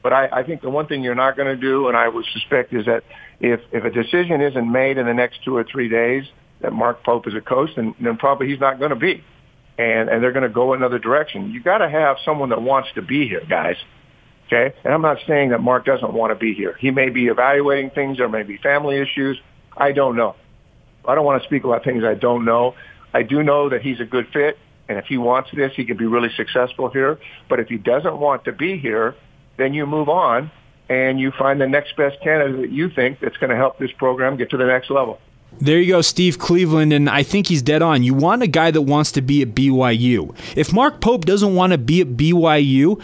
But 0.03 0.11
I, 0.11 0.27
I 0.27 0.43
think 0.43 0.61
the 0.61 0.69
one 0.69 0.85
thing 0.87 1.01
you're 1.01 1.15
not 1.15 1.37
going 1.37 1.47
to 1.47 1.55
do, 1.55 1.87
and 1.87 1.95
I 1.95 2.09
would 2.09 2.25
suspect, 2.33 2.73
is 2.73 2.85
that 2.85 3.03
if 3.39 3.61
if 3.71 3.85
a 3.85 3.89
decision 3.89 4.41
isn't 4.41 4.71
made 4.71 4.97
in 4.97 5.05
the 5.05 5.13
next 5.13 5.43
two 5.43 5.55
or 5.55 5.63
three 5.63 5.87
days 5.87 6.25
that 6.61 6.73
Mark 6.73 7.03
Pope 7.03 7.25
is 7.27 7.33
a 7.33 7.41
coach, 7.41 7.69
then, 7.75 7.95
then 8.01 8.17
probably 8.17 8.47
he's 8.49 8.59
not 8.59 8.79
going 8.79 8.89
to 8.89 8.97
be, 8.97 9.23
and 9.77 10.09
and 10.09 10.21
they're 10.21 10.33
going 10.33 10.43
to 10.43 10.53
go 10.53 10.73
another 10.73 10.99
direction. 10.99 11.51
You 11.51 11.63
got 11.63 11.77
to 11.77 11.89
have 11.89 12.17
someone 12.25 12.49
that 12.49 12.61
wants 12.61 12.89
to 12.95 13.01
be 13.01 13.27
here, 13.27 13.43
guys. 13.49 13.77
Okay, 14.47 14.75
and 14.83 14.93
I'm 14.93 15.01
not 15.01 15.17
saying 15.25 15.49
that 15.49 15.61
Mark 15.61 15.85
doesn't 15.85 16.13
want 16.13 16.31
to 16.31 16.35
be 16.35 16.53
here. 16.53 16.75
He 16.79 16.91
may 16.91 17.09
be 17.09 17.27
evaluating 17.27 17.91
things. 17.91 18.17
There 18.17 18.27
may 18.27 18.43
be 18.43 18.57
family 18.57 18.97
issues. 18.97 19.39
I 19.75 19.93
don't 19.93 20.17
know. 20.17 20.35
I 21.07 21.15
don't 21.15 21.25
want 21.25 21.41
to 21.41 21.47
speak 21.47 21.63
about 21.63 21.85
things 21.85 22.03
I 22.03 22.13
don't 22.13 22.43
know. 22.43 22.75
I 23.13 23.23
do 23.23 23.41
know 23.41 23.69
that 23.69 23.81
he's 23.81 24.01
a 24.01 24.05
good 24.05 24.27
fit, 24.33 24.57
and 24.89 24.97
if 24.97 25.05
he 25.05 25.17
wants 25.17 25.49
this, 25.55 25.71
he 25.75 25.85
can 25.85 25.95
be 25.95 26.05
really 26.05 26.29
successful 26.35 26.89
here. 26.89 27.19
But 27.47 27.61
if 27.61 27.69
he 27.69 27.77
doesn't 27.77 28.17
want 28.17 28.45
to 28.45 28.51
be 28.51 28.77
here, 28.77 29.15
then 29.57 29.73
you 29.73 29.85
move 29.85 30.09
on 30.09 30.51
and 30.89 31.19
you 31.19 31.31
find 31.31 31.59
the 31.59 31.67
next 31.67 31.95
best 31.95 32.19
candidate 32.21 32.61
that 32.61 32.71
you 32.71 32.89
think 32.89 33.19
that's 33.19 33.37
going 33.37 33.49
to 33.49 33.55
help 33.55 33.77
this 33.79 33.91
program 33.93 34.37
get 34.37 34.49
to 34.49 34.57
the 34.57 34.65
next 34.65 34.89
level. 34.89 35.19
There 35.59 35.79
you 35.79 35.93
go, 35.93 36.01
Steve 36.01 36.39
Cleveland, 36.39 36.93
and 36.93 37.09
I 37.09 37.23
think 37.23 37.47
he's 37.47 37.61
dead 37.61 37.81
on. 37.81 38.03
You 38.03 38.13
want 38.13 38.41
a 38.41 38.47
guy 38.47 38.71
that 38.71 38.81
wants 38.81 39.11
to 39.13 39.21
be 39.21 39.41
at 39.43 39.49
BYU. 39.49 40.35
If 40.57 40.73
Mark 40.73 40.99
Pope 40.99 41.25
doesn't 41.25 41.53
want 41.53 41.73
to 41.73 41.77
be 41.77 42.01
at 42.01 42.07
BYU, 42.07 43.01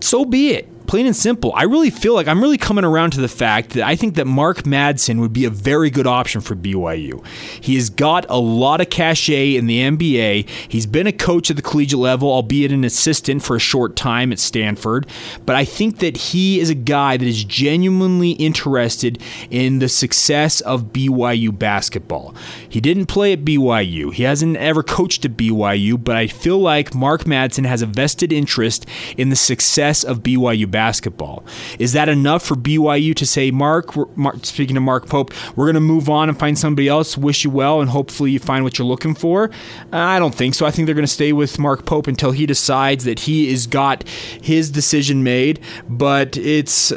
so 0.00 0.24
be 0.24 0.50
it 0.50 0.68
plain 0.88 1.06
and 1.06 1.14
simple. 1.14 1.52
I 1.54 1.64
really 1.64 1.90
feel 1.90 2.14
like 2.14 2.26
I'm 2.26 2.40
really 2.40 2.56
coming 2.56 2.84
around 2.84 3.10
to 3.10 3.20
the 3.20 3.28
fact 3.28 3.70
that 3.70 3.86
I 3.86 3.94
think 3.94 4.14
that 4.14 4.26
Mark 4.26 4.62
Madsen 4.62 5.20
would 5.20 5.34
be 5.34 5.44
a 5.44 5.50
very 5.50 5.90
good 5.90 6.06
option 6.06 6.40
for 6.40 6.56
BYU. 6.56 7.24
He 7.60 7.74
has 7.74 7.90
got 7.90 8.24
a 8.30 8.38
lot 8.38 8.80
of 8.80 8.88
cachet 8.88 9.54
in 9.54 9.66
the 9.66 9.80
NBA. 9.80 10.48
He's 10.66 10.86
been 10.86 11.06
a 11.06 11.12
coach 11.12 11.50
at 11.50 11.56
the 11.56 11.62
collegiate 11.62 11.98
level, 11.98 12.32
albeit 12.32 12.72
an 12.72 12.84
assistant 12.84 13.42
for 13.42 13.54
a 13.54 13.60
short 13.60 13.96
time 13.96 14.32
at 14.32 14.38
Stanford. 14.38 15.06
But 15.44 15.56
I 15.56 15.66
think 15.66 15.98
that 15.98 16.16
he 16.16 16.58
is 16.58 16.70
a 16.70 16.74
guy 16.74 17.18
that 17.18 17.28
is 17.28 17.44
genuinely 17.44 18.30
interested 18.32 19.22
in 19.50 19.80
the 19.80 19.90
success 19.90 20.62
of 20.62 20.84
BYU 20.94 21.56
basketball. 21.56 22.34
He 22.66 22.80
didn't 22.80 23.06
play 23.06 23.34
at 23.34 23.44
BYU, 23.44 24.12
he 24.12 24.22
hasn't 24.22 24.56
ever 24.56 24.82
coached 24.82 25.26
at 25.26 25.36
BYU, 25.36 26.02
but 26.02 26.16
I 26.16 26.28
feel 26.28 26.58
like 26.58 26.94
Mark 26.94 27.24
Madsen 27.24 27.66
has 27.66 27.82
a 27.82 27.86
vested 27.86 28.32
interest 28.32 28.86
in 29.18 29.28
the 29.28 29.36
success 29.36 30.02
of 30.02 30.20
BYU 30.22 30.70
basketball 30.70 30.77
basketball. 30.78 31.44
Is 31.80 31.92
that 31.94 32.08
enough 32.08 32.44
for 32.44 32.54
BYU 32.54 33.12
to 33.16 33.26
say, 33.26 33.50
Mark, 33.50 33.96
Mark 34.16 34.46
speaking 34.46 34.76
to 34.76 34.80
Mark 34.80 35.08
Pope, 35.08 35.32
we're 35.56 35.66
going 35.66 35.74
to 35.74 35.80
move 35.80 36.08
on 36.08 36.28
and 36.28 36.38
find 36.38 36.56
somebody 36.56 36.86
else, 36.86 37.18
wish 37.18 37.42
you 37.42 37.50
well, 37.50 37.80
and 37.80 37.90
hopefully 37.90 38.30
you 38.30 38.38
find 38.38 38.62
what 38.62 38.78
you're 38.78 38.86
looking 38.86 39.16
for? 39.16 39.50
I 39.92 40.20
don't 40.20 40.32
think 40.32 40.54
so. 40.54 40.66
I 40.66 40.70
think 40.70 40.86
they're 40.86 40.94
going 40.94 41.02
to 41.02 41.12
stay 41.12 41.32
with 41.32 41.58
Mark 41.58 41.84
Pope 41.84 42.06
until 42.06 42.30
he 42.30 42.46
decides 42.46 43.02
that 43.06 43.18
he 43.18 43.50
has 43.50 43.66
got 43.66 44.06
his 44.08 44.70
decision 44.70 45.24
made. 45.24 45.58
But 45.88 46.36
it's 46.36 46.92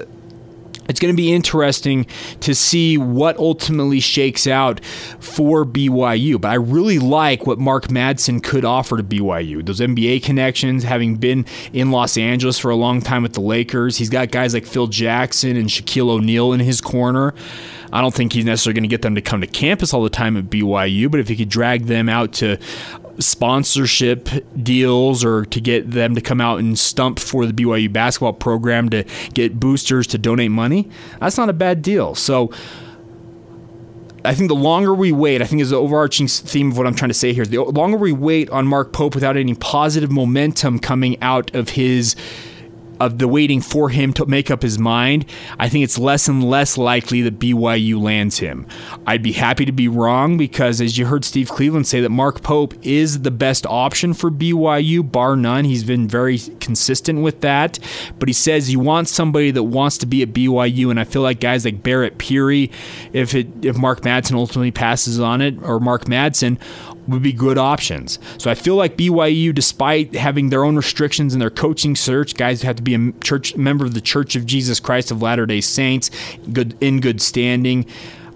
it's 0.90 1.00
going 1.00 1.14
to 1.14 1.18
be 1.18 1.32
interesting 1.32 2.06
to 2.42 2.56
see 2.56 2.98
what 2.98 3.38
ultimately 3.38 4.00
shakes 4.00 4.48
out 4.48 4.84
for 5.20 5.66
BYU. 5.66 6.40
But 6.40 6.50
I 6.50 6.56
really 6.56 7.00
like 7.00 7.46
what 7.46 7.60
Mark 7.60 7.88
Madsen 7.88 8.44
could 8.44 8.66
offer 8.66 8.98
to 8.98 9.04
BYU. 9.04 9.66
Those 9.66 9.80
NBA 9.80 10.24
connections, 10.24 10.84
having 10.84 11.16
been 11.16 11.46
in 11.74 11.92
Los 11.92 12.18
Angeles 12.18 12.58
for 12.58 12.72
a 12.72 12.76
long 12.76 13.02
time 13.02 13.24
with 13.24 13.34
the 13.34 13.42
Lakers, 13.42 13.98
he's 13.98 14.10
got 14.10 14.32
guys 14.32 14.54
like 14.54 14.66
Phil 14.66 14.88
Jackson 14.88 15.56
and 15.56 15.70
Shaquille 15.70 16.10
O'Neal 16.10 16.54
in 16.54 16.60
his 16.60 16.82
corner. 16.82 17.34
I 17.94 18.02
don't 18.02 18.14
think 18.14 18.34
he's 18.34 18.46
necessarily 18.46 18.76
going 18.76 18.84
to 18.84 18.90
get 18.90 19.02
them 19.02 19.16
to 19.16 19.22
come 19.22 19.42
to 19.42 19.48
campus 19.48 19.94
all 19.94 20.04
the 20.04 20.10
time 20.10 20.38
at 20.38 20.46
BYU, 20.46 21.12
but 21.12 21.20
if 21.20 21.28
he 21.28 21.36
could 21.36 21.50
drag 21.50 21.86
them 21.86 22.08
out 22.08 22.34
to 22.34 22.58
sponsorship 23.20 24.30
deals 24.62 25.24
or 25.24 25.46
to 25.46 25.62
get 25.62 25.92
them 25.92 26.16
to 26.16 26.22
come 26.22 26.42
out 26.42 26.60
and 26.60 26.78
stump 26.78 27.20
for 27.20 27.46
the 27.46 27.54
BYU 27.54 27.92
basketball 27.92 28.34
program 28.34 28.90
to 28.90 29.04
get 29.34 29.60
boosters 29.60 30.08
to 30.08 30.18
donate 30.18 30.52
money, 30.52 30.90
that's 31.20 31.38
not 31.38 31.50
a 31.50 31.54
bad 31.54 31.82
deal. 31.82 32.16
So 32.16 32.52
I 34.24 34.36
think 34.36 34.50
the 34.50 34.56
longer 34.56 34.94
we 34.94 35.12
wait, 35.12 35.42
I 35.42 35.46
think 35.46 35.62
is 35.62 35.72
the 35.72 35.78
overarching 35.78 36.28
theme 36.28 36.72
of 36.72 36.78
what 36.78 36.86
I'm 36.86 36.96
trying 36.96 37.10
to 37.10 37.16
say 37.16 37.34
here. 37.34 37.46
The 37.46 37.64
longer 37.64 37.98
we 37.98 38.12
wait 38.12 38.50
on 38.52 38.68
Mark 38.68 38.94
Pope 38.94 39.16
without 39.16 39.36
any 39.36 39.56
positive 39.56 40.12
momentum 40.12 40.80
coming 40.80 41.22
out 41.22 41.54
of 41.56 41.70
his 41.70 42.16
of 43.06 43.18
the 43.18 43.28
waiting 43.28 43.62
for 43.62 43.90
him 43.90 44.14
to 44.14 44.26
make 44.28 44.52
up 44.52 44.62
his 44.62 44.78
mind, 44.78 45.26
I 45.58 45.70
think 45.70 45.84
it's 45.84 45.98
less 45.98 46.28
and 46.28 46.44
less 46.44 46.78
likely 46.78 47.24
that 47.24 47.40
BYU 47.40 48.00
lands 48.00 48.38
him. 48.38 48.68
I'd 49.08 49.24
be 49.24 49.32
happy 49.32 49.66
to 49.66 49.72
be 49.72 49.88
wrong 49.88 50.38
because, 50.38 50.80
as 50.80 50.98
you 51.00 51.08
heard 51.08 51.26
Steve 51.26 51.50
Cleveland 51.50 51.88
say, 51.88 52.00
that 52.02 52.10
Mark 52.10 52.44
Pope 52.44 52.76
is 52.84 53.24
the 53.24 53.32
best 53.32 53.66
option 53.66 54.14
for 54.14 54.30
BYU, 54.30 55.12
bar 55.12 55.36
none. 55.36 55.66
He's 55.66 55.84
been 55.84 56.08
very 56.08 56.38
consistent 56.60 57.22
with 57.22 57.42
that. 57.42 57.80
But 58.20 58.30
he 58.30 58.34
says 58.34 58.68
he 58.68 58.78
wants 58.78 59.12
somebody 59.12 59.50
that 59.50 59.64
wants 59.64 59.98
to 60.00 60.06
be 60.06 60.22
at 60.22 60.30
BYU, 60.30 60.92
and 60.92 61.00
I 61.00 61.04
feel 61.04 61.24
like 61.24 61.40
guys 61.40 61.66
like 61.66 61.82
Barret 61.82 62.20
Peery, 62.20 62.72
if 63.14 63.34
it 63.34 63.48
if 63.66 63.78
Mark 63.78 64.02
Madsen 64.02 64.36
ultimately 64.36 64.72
passes 64.72 65.20
on 65.20 65.42
it, 65.42 65.56
or 65.64 65.80
Mark 65.80 66.06
Madsen, 66.06 66.60
would 67.12 67.22
be 67.22 67.34
good 67.34 67.58
options. 67.58 68.20
So 68.38 68.50
I 68.50 68.56
feel 68.56 68.76
like 68.76 68.98
BYU, 68.98 69.54
despite 69.54 70.16
having 70.16 70.50
their 70.50 70.64
own 70.64 70.76
restrictions 70.76 71.34
in 71.34 71.40
their 71.40 71.50
coaching 71.50 71.96
search, 71.96 72.36
guys 72.36 72.62
have 72.62 72.78
to 72.78 72.84
be 72.84 72.96
a 72.96 73.12
church 73.24 73.56
member 73.56 73.86
of 73.86 73.94
the 73.94 74.02
Church 74.02 74.36
of 74.36 74.46
Jesus 74.46 74.80
Christ 74.80 75.12
of 75.12 75.22
Latter 75.22 75.46
Day 75.46 75.62
Saints, 75.62 76.10
good 76.52 76.76
in 76.82 77.00
good 77.00 77.22
standing. 77.22 77.86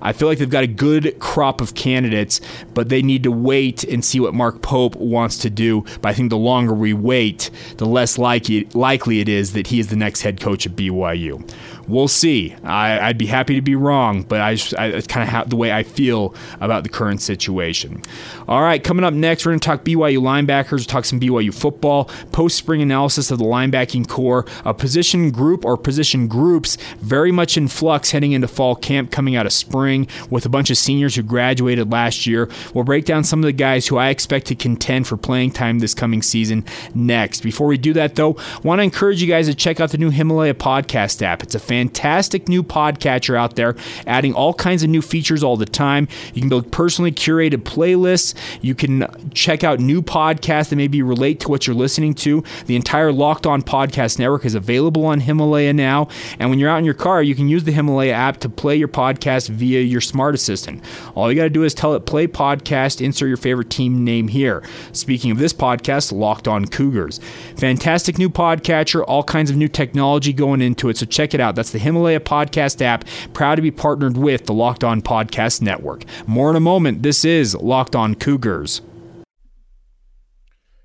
I 0.02 0.14
feel 0.14 0.28
like 0.28 0.38
they've 0.38 0.48
got 0.48 0.64
a 0.64 0.68
good 0.68 1.20
crop 1.20 1.62
of 1.62 1.74
candidates, 1.74 2.40
but 2.76 2.90
they 2.90 3.02
need 3.02 3.24
to 3.24 3.32
wait 3.32 3.84
and 3.84 4.06
see 4.06 4.20
what 4.20 4.36
Mark 4.36 4.62
Pope 4.62 4.96
wants 4.98 5.40
to 5.40 5.50
do. 5.50 5.84
But 6.02 6.10
I 6.10 6.14
think 6.14 6.30
the 6.30 6.38
longer 6.38 6.76
we 6.76 6.94
wait, 6.94 7.50
the 7.78 7.88
less 7.88 8.20
likely, 8.20 8.66
likely 8.74 9.20
it 9.20 9.28
is 9.28 9.54
that 9.54 9.68
he 9.68 9.80
is 9.80 9.88
the 9.88 9.96
next 9.96 10.22
head 10.22 10.40
coach 10.40 10.68
at 10.68 10.74
BYU 10.74 11.50
we'll 11.88 12.08
see. 12.08 12.56
I, 12.64 13.08
would 13.08 13.18
be 13.18 13.26
happy 13.26 13.56
to 13.56 13.62
be 13.62 13.76
wrong, 13.76 14.24
but 14.24 14.42
I, 14.42 14.52
I 14.78 15.02
kind 15.02 15.24
of 15.24 15.30
ha- 15.30 15.44
the 15.46 15.56
way 15.56 15.72
I 15.72 15.84
feel 15.84 16.36
about 16.60 16.84
the 16.84 16.90
current 16.90 17.22
situation. 17.22 18.02
All 18.48 18.62
right, 18.62 18.84
coming 18.84 19.06
up 19.06 19.14
next, 19.14 19.46
we're 19.46 19.52
going 19.52 19.60
to 19.60 19.66
talk 19.66 19.84
BYU 19.84 20.20
linebackers, 20.20 20.88
talk 20.88 21.06
some 21.06 21.20
BYU 21.20 21.54
football, 21.54 22.06
post 22.32 22.58
spring 22.58 22.82
analysis 22.82 23.32
of 23.32 23.40
the 23.40 23.46
linebacking 23.46 24.08
corps, 24.08 24.46
a 24.64 24.74
position 24.74 25.32
group 25.32 25.66
or 25.66 25.78
position 25.78 26.28
groups 26.28 26.78
very 27.00 27.32
much 27.32 27.58
in 27.58 27.68
flux 27.68 28.12
heading 28.12 28.32
into 28.32 28.48
fall 28.48 28.76
camp 28.76 29.12
coming 29.12 29.36
out 29.36 29.46
of 29.46 29.54
spring 29.54 30.08
with 30.30 30.46
a 30.46 30.50
bunch 30.50 30.70
of 30.70 30.78
seniors 30.78 31.16
who 31.16 31.24
graduated 31.24 31.92
last 31.92 32.26
year. 32.26 32.50
We'll 32.74 32.84
break 32.84 33.06
down 33.06 33.24
some 33.24 33.40
of 33.40 33.46
the 33.46 33.54
guys 33.54 33.88
who 33.88 33.98
I 33.98 34.10
expect 34.10 34.48
to 34.48 34.56
contend 34.56 35.08
for 35.08 35.18
playing 35.18 35.52
time 35.52 35.80
this 35.80 35.94
coming 35.94 36.22
season 36.22 36.66
next. 36.94 37.42
Before 37.42 37.68
we 37.68 37.78
do 37.78 37.94
that, 37.94 38.16
though, 38.16 38.38
want 38.64 38.80
to 38.80 38.84
encourage 38.84 39.22
you 39.22 39.28
guys 39.28 39.48
to 39.48 39.56
check 39.56 39.80
out 39.80 39.92
the 39.92 39.98
new 39.98 40.10
Himalaya 40.10 40.54
podcast 40.54 41.22
app. 41.22 41.44
It's 41.44 41.56
a 41.56 41.60
fantastic 41.76 42.48
new 42.48 42.64
podcatcher 42.64 43.38
out 43.38 43.58
there, 43.58 43.76
adding 44.08 44.34
all 44.34 44.54
kinds 44.54 44.82
of 44.82 44.90
new 44.90 45.02
features 45.02 45.44
all 45.44 45.58
the 45.58 45.66
time. 45.66 46.08
You 46.34 46.42
can 46.42 46.48
build 46.48 46.72
personally 46.72 47.12
curated 47.12 47.64
playlists. 47.64 48.34
You 48.62 48.74
can 48.76 49.06
check 49.34 49.66
out 49.66 49.82
new 49.82 50.02
podcasts 50.02 50.70
that 50.70 50.78
maybe 50.78 51.02
relate 51.02 51.42
to 51.42 51.50
what 51.50 51.68
you're 51.68 51.76
listening 51.76 52.14
to. 52.16 52.46
The 52.68 52.78
entire 52.78 53.12
Locked 53.12 53.46
On 53.46 53.62
Podcast 53.62 54.20
Network 54.20 54.46
is 54.46 54.56
available 54.56 55.06
on 55.06 55.20
Himalaya 55.20 55.74
now. 55.74 56.08
And 56.40 56.50
when 56.50 56.60
you're 56.60 56.70
out 56.70 56.78
in 56.78 56.86
your 56.86 56.94
car, 56.94 57.22
you 57.22 57.36
can 57.36 57.50
use 57.50 57.66
the 57.66 57.74
Himalaya 57.74 58.14
app 58.14 58.38
to 58.38 58.50
play 58.50 58.78
your 58.78 58.88
podcast 58.88 59.50
via 59.50 59.82
your 59.82 60.00
smart 60.00 60.34
assistant. 60.34 60.82
All 61.14 61.30
you 61.30 61.36
got 61.36 61.44
to 61.44 61.50
do 61.50 61.64
is 61.64 61.74
tell 61.74 61.94
it 61.94 62.06
play 62.06 62.26
podcast, 62.26 63.02
insert 63.02 63.28
your 63.28 63.36
favorite 63.36 63.70
team 63.70 64.06
name 64.06 64.30
here. 64.30 64.64
Speaking 64.94 65.30
of 65.32 65.40
this 65.40 65.52
podcast, 65.52 66.14
Locked 66.14 66.48
On 66.48 66.66
Cougars. 66.66 67.20
Fantastic 67.58 68.18
new 68.18 68.30
podcatcher, 68.30 69.04
all 69.06 69.24
kinds 69.24 69.50
of 69.50 69.58
new 69.58 69.68
technology 69.68 70.32
going 70.32 70.62
into 70.62 70.88
it. 70.88 70.96
So 70.96 71.06
check 71.06 71.34
it 71.34 71.42
out. 71.42 71.56
That's 71.66 71.72
the 71.72 71.80
Himalaya 71.80 72.20
Podcast 72.20 72.80
app, 72.84 73.06
proud 73.34 73.56
to 73.56 73.62
be 73.64 73.72
partnered 73.72 74.18
with 74.18 74.46
the 74.46 74.54
Locked 74.54 74.84
On 74.84 75.02
Podcast 75.02 75.64
Network. 75.64 76.06
More 76.28 76.52
in 76.52 76.56
a 76.56 76.60
moment. 76.60 77.02
This 77.02 77.26
is 77.26 77.56
Locked 77.56 77.96
On 77.96 78.14
Cougars. 78.14 78.84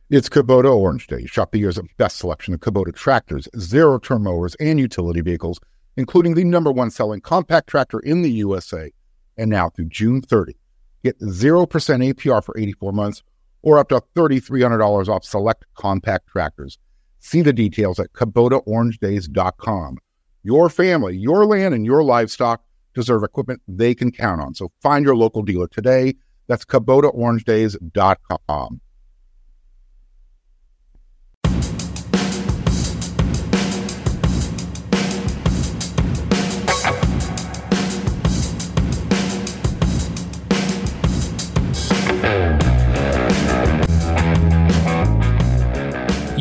It's 0.08 0.30
Kubota 0.30 0.74
Orange 0.74 1.06
Day. 1.06 1.26
Shop 1.26 1.52
the 1.52 1.58
year's 1.58 1.78
best 1.98 2.16
selection 2.16 2.54
of 2.54 2.60
Kubota 2.60 2.94
tractors, 2.94 3.46
zero 3.58 3.98
turn 3.98 4.22
mowers, 4.22 4.54
and 4.54 4.80
utility 4.80 5.20
vehicles, 5.20 5.60
including 5.98 6.32
the 6.32 6.44
number 6.44 6.72
one 6.72 6.90
selling 6.90 7.20
compact 7.20 7.68
tractor 7.68 8.00
in 8.00 8.22
the 8.22 8.30
USA. 8.30 8.90
And 9.36 9.50
now 9.50 9.68
through 9.68 9.90
June 9.90 10.22
30, 10.22 10.56
get 11.04 11.20
0% 11.20 11.66
APR 11.68 12.42
for 12.42 12.56
84 12.56 12.92
months 12.92 13.22
or 13.60 13.76
up 13.76 13.90
to 13.90 14.02
$3,300 14.16 15.08
off 15.08 15.26
select 15.26 15.66
compact 15.74 16.28
tractors. 16.28 16.78
See 17.18 17.42
the 17.42 17.52
details 17.52 18.00
at 18.00 18.14
KubotaOrangeDays.com. 18.14 19.98
Your 20.42 20.70
family, 20.70 21.14
your 21.16 21.44
land, 21.44 21.74
and 21.74 21.84
your 21.84 22.02
livestock 22.02 22.64
deserve 22.94 23.22
equipment 23.22 23.60
they 23.68 23.94
can 23.94 24.10
count 24.10 24.40
on. 24.40 24.54
So 24.54 24.72
find 24.80 25.04
your 25.04 25.16
local 25.16 25.42
dealer 25.42 25.68
today. 25.68 26.14
That's 26.46 26.64
KubotaOrangeDays.com. 26.64 28.80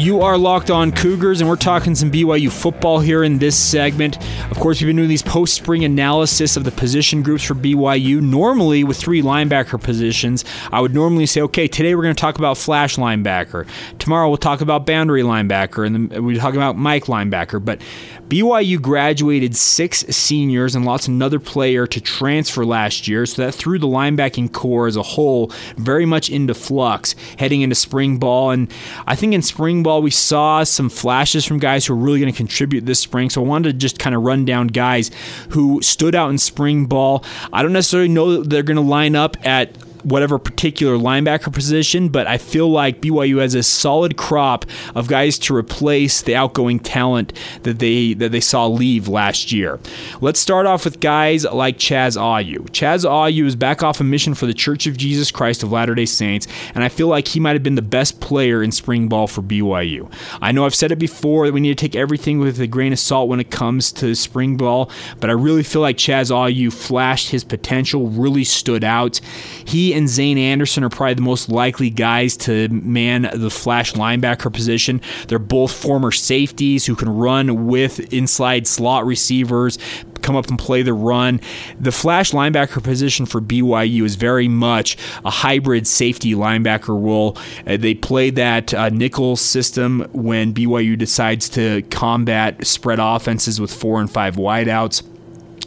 You 0.10 0.22
are 0.22 0.40
locked 0.40 0.72
on 0.72 0.92
Cougars, 0.92 1.40
and 1.40 1.48
we're 1.48 1.56
talking 1.56 1.94
some 1.94 2.10
BYU 2.10 2.52
football 2.52 3.00
here 3.00 3.24
in 3.24 3.38
this 3.38 3.56
segment. 3.56 4.18
Of 4.50 4.58
course, 4.58 4.82
we've 4.82 4.88
been 4.88 4.96
doing 4.96 5.08
these 5.08 5.22
post 5.22 5.54
spring 5.54 5.84
analysis 5.86 6.58
of 6.58 6.64
the 6.64 6.72
position 6.72 7.22
groups 7.22 7.44
for 7.44 7.54
BYU. 7.54 8.20
Normally, 8.20 8.84
with 8.84 8.98
three 8.98 9.22
linebacker 9.22 9.80
positions, 9.80 10.46
I 10.72 10.82
would 10.82 10.96
normally 10.96 11.28
say, 11.28 11.42
okay, 11.42 11.68
today 11.68 11.94
we're 11.94 12.02
going 12.02 12.16
to 12.16 12.20
talk 12.20 12.40
about 12.40 12.58
flash 12.58 12.96
linebacker. 12.96 13.68
Tomorrow 14.00 14.30
we'll 14.30 14.38
talk 14.38 14.62
about 14.62 14.88
boundary 14.88 15.22
linebacker, 15.22 15.86
and 15.86 16.10
then 16.10 16.24
we 16.24 16.38
talk 16.38 16.56
about 16.56 16.76
Mike 16.76 17.06
linebacker. 17.06 17.64
But 17.64 17.80
BYU 18.30 18.80
graduated 18.80 19.56
six 19.56 20.00
seniors 20.10 20.76
and 20.76 20.86
lost 20.86 21.08
another 21.08 21.40
player 21.40 21.88
to 21.88 22.00
transfer 22.00 22.64
last 22.64 23.08
year, 23.08 23.26
so 23.26 23.44
that 23.44 23.56
threw 23.56 23.80
the 23.80 23.88
linebacking 23.88 24.54
corps 24.54 24.88
as 24.88 24.96
a 24.96 25.02
whole 25.02 25.52
very 25.78 26.06
much 26.06 26.30
into 26.30 26.54
flux 26.54 27.16
heading 27.40 27.62
into 27.62 27.76
spring 27.76 28.20
ball. 28.20 28.52
And 28.52 28.72
I 29.08 29.16
think 29.16 29.34
in 29.34 29.42
spring 29.42 29.82
ball, 29.82 30.04
we 30.04 30.12
saw 30.12 30.64
some 30.64 30.90
flashes 30.90 31.44
from 31.44 31.58
guys 31.58 31.88
who 31.88 31.94
are 31.94 31.98
really 31.98 32.20
going 32.20 32.32
to 32.32 32.38
contribute 32.38 32.86
this 32.86 33.00
spring. 33.00 33.32
So 33.32 33.44
I 33.44 33.48
wanted 33.48 33.72
to 33.72 33.78
just 33.78 33.98
kind 33.98 34.16
of 34.16 34.22
run 34.22 34.46
down 34.46 34.68
guys 34.68 35.10
who 35.50 35.82
stood 35.82 36.14
out 36.14 36.30
in 36.30 36.38
spring 36.38 36.86
ball. 36.86 37.24
I 37.52 37.64
don't 37.64 37.74
necessarily 37.74 38.10
know 38.10 38.38
that 38.38 38.50
they're 38.50 38.64
going 38.64 38.78
to 38.78 38.82
line 38.82 39.16
up 39.16 39.38
at 39.44 39.76
whatever 40.04 40.40
particular 40.40 40.98
linebacker 40.98 41.54
position, 41.54 42.10
but 42.10 42.28
I 42.28 42.38
feel 42.38 42.70
like 42.70 43.02
BYU 43.02 43.42
has 43.42 43.56
a 43.56 43.64
solid 43.64 44.18
crop 44.18 44.66
of 44.96 45.08
guys 45.08 45.38
to 45.40 45.56
replace 45.56 46.22
the 46.22 46.36
outgoing 46.36 46.80
talent 46.80 47.34
that 47.64 47.80
they 47.80 48.14
that 48.14 48.32
they 48.32 48.40
saw 48.40 48.68
leave 48.68 49.08
last 49.08 49.52
year. 49.52 49.80
Let's 50.22 50.40
start 50.40 50.66
off 50.66 50.86
with 50.86 51.00
guys 51.00 51.46
like 51.46 51.78
Chaz 51.78 52.18
Ayu. 52.18 52.70
Chaz 52.70 53.06
Ayu 53.06 53.46
is 53.46 53.56
back 53.56 53.84
off 53.84 54.00
a 54.00 54.04
mission 54.04 54.34
for 54.34 54.46
the 54.46 54.54
Church 54.54 54.88
of 54.88 54.98
Jesus 54.98 55.32
Christ 55.32 55.64
of 55.64 55.72
Latter-day 55.72 56.06
Saints, 56.06 56.48
and 56.76 56.84
I 56.84 56.90
feel 56.90 57.08
like 57.08 57.28
he 57.28 57.40
might 57.40 57.54
have 57.54 57.64
been 57.64 57.76
the 57.76 57.82
best 57.82 58.20
player 58.20 58.64
in 58.64 58.72
spring 58.72 59.08
ball 59.08 59.28
for 59.28 59.42
BYU. 59.42 60.12
I 60.42 60.52
know 60.52 60.66
I've 60.66 60.76
said 60.76 60.92
it 60.92 61.00
before 61.00 61.46
that 61.46 61.54
we 61.54 61.60
need 61.60 61.78
to 61.78 61.88
take 61.88 61.96
everything 61.96 62.40
with 62.40 62.60
a 62.60 62.68
grain 62.68 62.94
of 62.94 63.00
salt 63.00 63.30
when 63.30 63.40
it 63.40 63.52
comes 63.52 63.92
to 63.94 64.16
spring 64.16 64.58
ball, 64.58 64.92
but 65.20 65.30
I 65.30 65.34
really 65.34 65.64
feel 65.64 65.82
like 65.82 65.98
Chaz 65.98 66.32
Ayu 66.32 66.72
flashed 66.72 67.30
his 67.30 67.44
potential, 67.44 68.08
really 68.08 68.44
stood 68.44 68.84
out. 68.84 69.20
He 69.66 69.89
and 69.94 70.10
Zane 70.10 70.38
Anderson 70.38 70.84
are 70.84 70.90
probably 70.90 71.16
the 71.16 71.22
most 71.22 71.50
likely 71.50 71.90
guys 71.90 72.38
to 72.38 72.68
man 72.70 73.30
the 73.34 73.50
flash 73.50 73.94
linebacker 73.94 74.52
position. 74.52 75.02
They're 75.28 75.40
both 75.40 75.72
former 75.72 76.12
safeties 76.12 76.86
who 76.86 76.96
can 76.96 77.10
run 77.10 77.68
with 77.68 78.14
inside 78.14 78.68
slot 78.68 79.06
receivers, 79.06 79.78
come 80.22 80.36
up 80.36 80.48
and 80.48 80.60
play 80.60 80.82
the 80.82 80.94
run. 80.94 81.42
The 81.80 81.92
flash 81.92 82.32
linebacker 82.32 82.84
position 82.84 83.26
for 83.26 83.42
BYU 83.42 84.04
is 84.04 84.16
very 84.16 84.48
much 84.48 84.98
a 85.26 85.30
hybrid 85.30 85.88
safety 85.88 86.34
linebacker 86.34 86.90
role. 86.90 87.38
Uh, 87.66 87.78
they 87.78 87.96
play 87.96 88.30
that 88.32 88.74
uh, 88.74 88.90
nickel 88.90 89.36
system 89.36 90.08
when 90.12 90.54
BYU 90.54 90.98
decides 90.98 91.50
to 91.50 91.82
combat 91.84 92.66
spread 92.66 93.00
offenses 93.00 93.60
with 93.60 93.74
four 93.74 94.00
and 94.00 94.12
five 94.12 94.36
wideouts. 94.36 95.04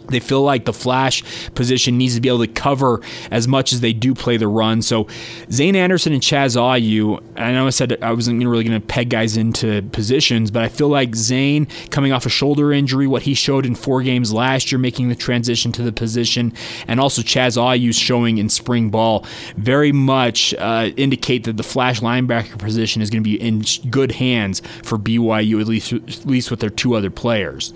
They 0.08 0.20
feel 0.20 0.42
like 0.42 0.64
the 0.64 0.72
flash 0.72 1.22
position 1.54 1.96
needs 1.96 2.14
to 2.14 2.20
be 2.20 2.28
able 2.28 2.40
to 2.40 2.52
cover 2.52 3.00
as 3.30 3.48
much 3.48 3.72
as 3.72 3.80
they 3.80 3.92
do 3.92 4.14
play 4.14 4.36
the 4.36 4.48
run. 4.48 4.82
So 4.82 5.08
Zane 5.50 5.76
Anderson 5.76 6.12
and 6.12 6.22
Chaz 6.22 6.56
Ayu, 6.56 7.22
I 7.36 7.52
know 7.52 7.66
I 7.66 7.70
said 7.70 8.02
I 8.02 8.12
wasn't 8.12 8.44
really 8.44 8.64
going 8.64 8.80
to 8.80 8.86
peg 8.86 9.10
guys 9.10 9.36
into 9.36 9.82
positions, 9.92 10.50
but 10.50 10.62
I 10.62 10.68
feel 10.68 10.88
like 10.88 11.14
Zane 11.14 11.66
coming 11.90 12.12
off 12.12 12.26
a 12.26 12.30
shoulder 12.30 12.72
injury, 12.72 13.06
what 13.06 13.22
he 13.22 13.34
showed 13.34 13.64
in 13.64 13.74
four 13.74 14.02
games 14.02 14.32
last 14.32 14.70
year, 14.70 14.78
making 14.78 15.08
the 15.08 15.14
transition 15.14 15.72
to 15.72 15.82
the 15.82 15.92
position, 15.92 16.52
and 16.86 17.00
also 17.00 17.22
Chaz 17.22 17.56
Ayu 17.56 17.94
showing 17.94 18.38
in 18.38 18.48
spring 18.48 18.90
ball, 18.90 19.24
very 19.56 19.92
much 19.92 20.54
uh, 20.54 20.90
indicate 20.96 21.44
that 21.44 21.56
the 21.56 21.62
flash 21.62 22.00
linebacker 22.00 22.58
position 22.58 23.02
is 23.02 23.10
going 23.10 23.22
to 23.22 23.28
be 23.28 23.40
in 23.40 23.64
good 23.90 24.12
hands 24.12 24.60
for 24.82 24.98
BYU, 24.98 25.60
at 25.60 25.66
least, 25.66 25.92
at 25.92 26.26
least 26.26 26.50
with 26.50 26.60
their 26.60 26.70
two 26.70 26.94
other 26.94 27.10
players. 27.10 27.72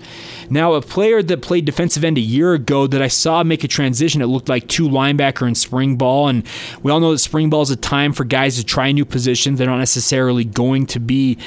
Now, 0.49 0.73
a 0.73 0.81
player 0.81 1.21
that 1.23 1.41
played 1.41 1.65
defensive 1.65 2.03
end 2.07 2.17
a 2.17 2.21
year 2.21 2.53
ago 2.53 2.87
that 2.87 3.01
I 3.01 3.07
saw 3.07 3.43
make 3.43 3.63
a 3.63 3.67
transition, 3.67 4.21
it 4.21 4.25
looked 4.25 4.49
like 4.49 4.67
two 4.67 4.89
linebacker 4.89 5.45
and 5.45 5.57
spring 5.57 5.95
ball. 5.97 6.27
And 6.27 6.43
we 6.81 6.91
all 6.91 6.99
know 6.99 7.11
that 7.11 7.19
spring 7.19 7.49
ball 7.49 7.61
is 7.61 7.69
a 7.69 7.75
time 7.75 8.13
for 8.13 8.23
guys 8.23 8.57
to 8.57 8.65
try 8.65 8.91
new 8.91 9.05
positions. 9.05 9.59
They're 9.59 9.67
not 9.67 9.77
necessarily 9.77 10.43
going 10.43 10.87
to 10.87 10.99
be 10.99 11.37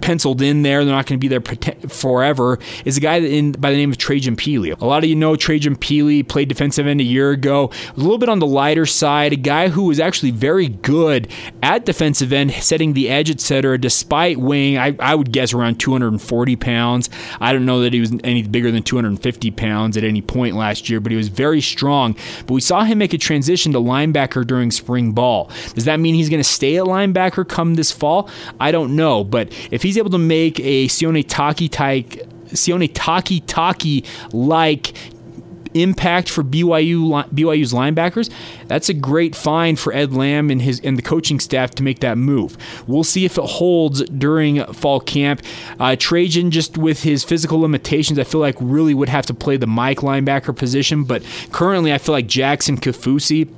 penciled 0.00 0.42
in 0.42 0.62
there, 0.62 0.84
they're 0.84 0.94
not 0.94 1.06
going 1.06 1.18
to 1.18 1.28
be 1.28 1.28
there 1.28 1.40
forever. 1.88 2.58
Is 2.84 2.96
a 2.96 3.00
guy 3.00 3.16
in, 3.16 3.52
by 3.52 3.70
the 3.70 3.76
name 3.76 3.90
of 3.90 3.98
Trajan 3.98 4.36
Pili. 4.36 4.78
A 4.80 4.86
lot 4.86 5.02
of 5.02 5.10
you 5.10 5.16
know 5.16 5.36
Trajan 5.36 5.76
Pili 5.76 6.26
played 6.26 6.48
defensive 6.48 6.86
end 6.86 7.00
a 7.00 7.04
year 7.04 7.30
ago, 7.30 7.70
a 7.96 8.00
little 8.00 8.18
bit 8.18 8.28
on 8.28 8.38
the 8.38 8.46
lighter 8.46 8.86
side, 8.86 9.32
a 9.32 9.36
guy 9.36 9.68
who 9.68 9.84
was 9.84 9.98
actually 9.98 10.30
very 10.30 10.68
good 10.68 11.28
at 11.62 11.84
defensive 11.84 12.32
end, 12.32 12.52
setting 12.52 12.92
the 12.92 13.08
edge, 13.08 13.30
etc., 13.30 13.78
despite 13.78 14.38
weighing, 14.38 14.78
I, 14.78 14.94
I 14.98 15.14
would 15.14 15.32
guess, 15.32 15.52
around 15.52 15.80
240 15.80 16.56
pounds. 16.56 17.10
I 17.40 17.52
don't 17.52 17.66
know 17.66 17.80
that 17.80 17.92
he 17.92 18.00
was 18.00 18.12
any 18.24 18.42
bigger 18.42 18.70
than 18.70 18.82
250 18.82 19.50
pounds 19.52 19.96
at 19.96 20.04
any 20.10 20.20
point 20.20 20.56
last 20.56 20.90
year, 20.90 21.00
but 21.00 21.10
he 21.10 21.16
was 21.16 21.28
very 21.28 21.62
strong. 21.62 22.14
But 22.46 22.54
we 22.54 22.60
saw 22.60 22.84
him 22.84 22.98
make 22.98 23.14
a 23.14 23.18
transition 23.18 23.72
to 23.72 23.78
linebacker 23.78 24.46
during 24.46 24.70
spring 24.70 25.12
ball. 25.12 25.50
Does 25.74 25.86
that 25.86 26.00
mean 26.00 26.14
he's 26.14 26.28
going 26.28 26.42
to 26.42 26.48
stay 26.48 26.76
at 26.76 26.84
linebacker 26.84 27.48
come 27.48 27.76
this 27.76 27.90
fall? 27.90 28.28
I 28.60 28.70
don't 28.72 28.94
know. 28.94 29.24
But 29.24 29.50
if 29.70 29.82
he's 29.82 29.96
able 29.96 30.10
to 30.10 30.18
make 30.18 30.60
a 30.60 30.86
Sione 30.88 31.24
Taki 31.26 31.68
type 31.68 32.30
Sione 32.52 32.90
Takitaki 32.92 34.04
like 34.32 34.92
impact 35.74 36.28
for 36.28 36.42
BYU 36.42 37.28
BYU's 37.30 37.72
linebackers, 37.72 38.30
that's 38.66 38.88
a 38.88 38.94
great 38.94 39.34
find 39.34 39.78
for 39.78 39.92
Ed 39.92 40.12
Lamb 40.12 40.50
and 40.50 40.62
his 40.62 40.80
and 40.80 40.96
the 40.96 41.02
coaching 41.02 41.40
staff 41.40 41.70
to 41.76 41.82
make 41.82 42.00
that 42.00 42.18
move. 42.18 42.56
We'll 42.86 43.04
see 43.04 43.24
if 43.24 43.38
it 43.38 43.44
holds 43.44 44.02
during 44.10 44.64
fall 44.72 45.00
camp. 45.00 45.42
Uh, 45.78 45.96
Trajan, 45.98 46.50
just 46.50 46.78
with 46.78 47.02
his 47.02 47.24
physical 47.24 47.60
limitations, 47.60 48.18
I 48.18 48.24
feel 48.24 48.40
like 48.40 48.56
really 48.60 48.94
would 48.94 49.08
have 49.08 49.26
to 49.26 49.34
play 49.34 49.56
the 49.56 49.66
Mike 49.66 49.98
linebacker 49.98 50.56
position. 50.56 51.04
But 51.04 51.22
currently, 51.52 51.92
I 51.92 51.98
feel 51.98 52.14
like 52.14 52.26
Jackson 52.26 52.76
Kaufusi 52.76 53.48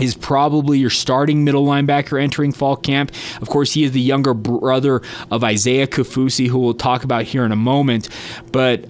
is 0.00 0.14
probably 0.14 0.78
your 0.78 0.90
starting 0.90 1.44
middle 1.44 1.66
linebacker 1.66 2.22
entering 2.22 2.52
fall 2.52 2.76
camp. 2.76 3.12
Of 3.40 3.48
course, 3.48 3.72
he 3.72 3.84
is 3.84 3.92
the 3.92 4.00
younger 4.00 4.34
brother 4.34 5.02
of 5.30 5.44
Isaiah 5.44 5.86
Kaufusi, 5.86 6.48
who 6.48 6.58
we'll 6.58 6.74
talk 6.74 7.04
about 7.04 7.24
here 7.24 7.44
in 7.44 7.52
a 7.52 7.56
moment. 7.56 8.08
But 8.52 8.84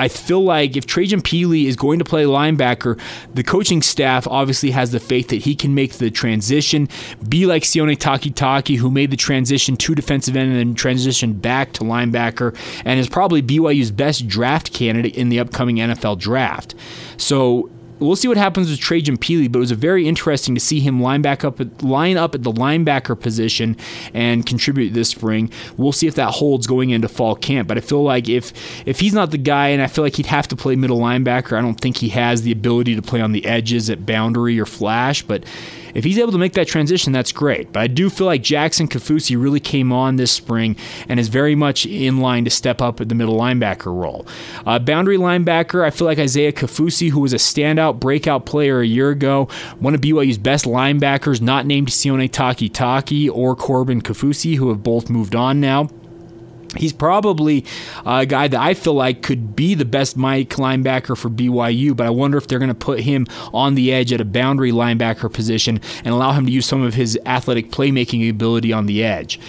I 0.00 0.08
feel 0.08 0.42
like 0.42 0.78
if 0.78 0.86
Trajan 0.86 1.20
Pili 1.20 1.66
is 1.66 1.76
going 1.76 1.98
to 1.98 2.06
play 2.06 2.24
linebacker, 2.24 2.98
the 3.34 3.42
coaching 3.42 3.82
staff 3.82 4.26
obviously 4.26 4.70
has 4.70 4.92
the 4.92 4.98
faith 4.98 5.28
that 5.28 5.42
he 5.42 5.54
can 5.54 5.74
make 5.74 5.92
the 5.92 6.10
transition, 6.10 6.88
be 7.28 7.44
like 7.44 7.64
Sione 7.64 7.98
Takitaki, 7.98 8.78
who 8.78 8.90
made 8.90 9.10
the 9.10 9.16
transition 9.18 9.76
to 9.76 9.94
defensive 9.94 10.36
end 10.36 10.52
and 10.52 10.58
then 10.58 10.74
transitioned 10.74 11.42
back 11.42 11.74
to 11.74 11.84
linebacker, 11.84 12.56
and 12.86 12.98
is 12.98 13.10
probably 13.10 13.42
BYU's 13.42 13.90
best 13.90 14.26
draft 14.26 14.72
candidate 14.72 15.16
in 15.16 15.28
the 15.28 15.38
upcoming 15.38 15.76
NFL 15.76 16.18
draft. 16.18 16.74
So 17.18 17.70
we'll 18.00 18.16
see 18.16 18.28
what 18.28 18.36
happens 18.36 18.70
with 18.70 18.80
Trajan 18.80 19.16
Pili, 19.18 19.50
but 19.50 19.58
it 19.58 19.60
was 19.60 19.70
very 19.72 20.08
interesting 20.08 20.54
to 20.54 20.60
see 20.60 20.80
him 20.80 21.00
line 21.00 21.22
back 21.22 21.44
up, 21.44 21.60
at, 21.60 21.82
line 21.82 22.16
up 22.16 22.34
at 22.34 22.42
the 22.42 22.52
linebacker 22.52 23.18
position 23.18 23.76
and 24.14 24.44
contribute 24.44 24.94
this 24.94 25.10
spring. 25.10 25.50
We'll 25.76 25.92
see 25.92 26.06
if 26.06 26.14
that 26.16 26.30
holds 26.30 26.66
going 26.66 26.90
into 26.90 27.08
fall 27.08 27.36
camp. 27.36 27.68
But 27.68 27.76
I 27.76 27.80
feel 27.80 28.02
like 28.02 28.28
if 28.28 28.52
if 28.86 29.00
he's 29.00 29.14
not 29.14 29.30
the 29.30 29.38
guy, 29.38 29.68
and 29.68 29.82
I 29.82 29.86
feel 29.86 30.02
like 30.02 30.16
he'd 30.16 30.26
have 30.26 30.48
to 30.48 30.56
play 30.56 30.76
middle 30.76 30.98
linebacker, 30.98 31.56
I 31.56 31.60
don't 31.60 31.80
think 31.80 31.98
he 31.98 32.08
has 32.10 32.42
the 32.42 32.52
ability 32.52 32.96
to 32.96 33.02
play 33.02 33.20
on 33.20 33.32
the 33.32 33.44
edges 33.46 33.90
at 33.90 34.06
boundary 34.06 34.58
or 34.58 34.66
flash. 34.66 35.22
But 35.22 35.44
if 35.94 36.04
he's 36.04 36.18
able 36.18 36.32
to 36.32 36.38
make 36.38 36.54
that 36.54 36.68
transition, 36.68 37.12
that's 37.12 37.32
great. 37.32 37.72
But 37.72 37.80
I 37.80 37.86
do 37.86 38.10
feel 38.10 38.26
like 38.26 38.42
Jackson 38.42 38.88
Kaufusi 38.88 39.40
really 39.40 39.60
came 39.60 39.92
on 39.92 40.16
this 40.16 40.32
spring 40.32 40.76
and 41.08 41.20
is 41.20 41.28
very 41.28 41.54
much 41.54 41.86
in 41.86 42.18
line 42.18 42.44
to 42.44 42.50
step 42.50 42.80
up 42.80 43.00
at 43.00 43.08
the 43.08 43.14
middle 43.14 43.38
linebacker 43.38 43.86
role. 43.86 44.26
Uh, 44.66 44.78
boundary 44.78 45.16
linebacker, 45.16 45.84
I 45.84 45.90
feel 45.90 46.06
like 46.06 46.18
Isaiah 46.18 46.52
Kaufusi, 46.52 47.10
who 47.10 47.20
was 47.20 47.32
a 47.32 47.36
standout 47.36 48.00
breakout 48.00 48.46
player 48.46 48.80
a 48.80 48.86
year 48.86 49.10
ago, 49.10 49.48
one 49.78 49.94
of 49.94 50.00
BYU's 50.00 50.38
best 50.38 50.64
linebackers, 50.64 51.40
not 51.40 51.66
named 51.66 51.88
Sione 51.88 52.30
Takitaki 52.30 53.30
or 53.30 53.56
Corbin 53.56 54.00
Kafusi, 54.00 54.56
who 54.56 54.68
have 54.68 54.82
both 54.82 55.10
moved 55.10 55.34
on 55.34 55.60
now. 55.60 55.88
He's 56.76 56.92
probably 56.92 57.64
a 58.06 58.26
guy 58.26 58.48
that 58.48 58.60
I 58.60 58.74
feel 58.74 58.94
like 58.94 59.22
could 59.22 59.56
be 59.56 59.74
the 59.74 59.84
best 59.84 60.16
Mike 60.16 60.50
linebacker 60.50 61.16
for 61.16 61.28
BYU, 61.28 61.96
but 61.96 62.06
I 62.06 62.10
wonder 62.10 62.38
if 62.38 62.46
they're 62.46 62.58
going 62.58 62.68
to 62.68 62.74
put 62.74 63.00
him 63.00 63.26
on 63.52 63.74
the 63.74 63.92
edge 63.92 64.12
at 64.12 64.20
a 64.20 64.24
boundary 64.24 64.72
linebacker 64.72 65.32
position 65.32 65.80
and 66.04 66.14
allow 66.14 66.32
him 66.32 66.46
to 66.46 66.52
use 66.52 66.66
some 66.66 66.82
of 66.82 66.94
his 66.94 67.18
athletic 67.26 67.70
playmaking 67.70 68.28
ability 68.28 68.72
on 68.72 68.86
the 68.86 69.02
edge. 69.02 69.40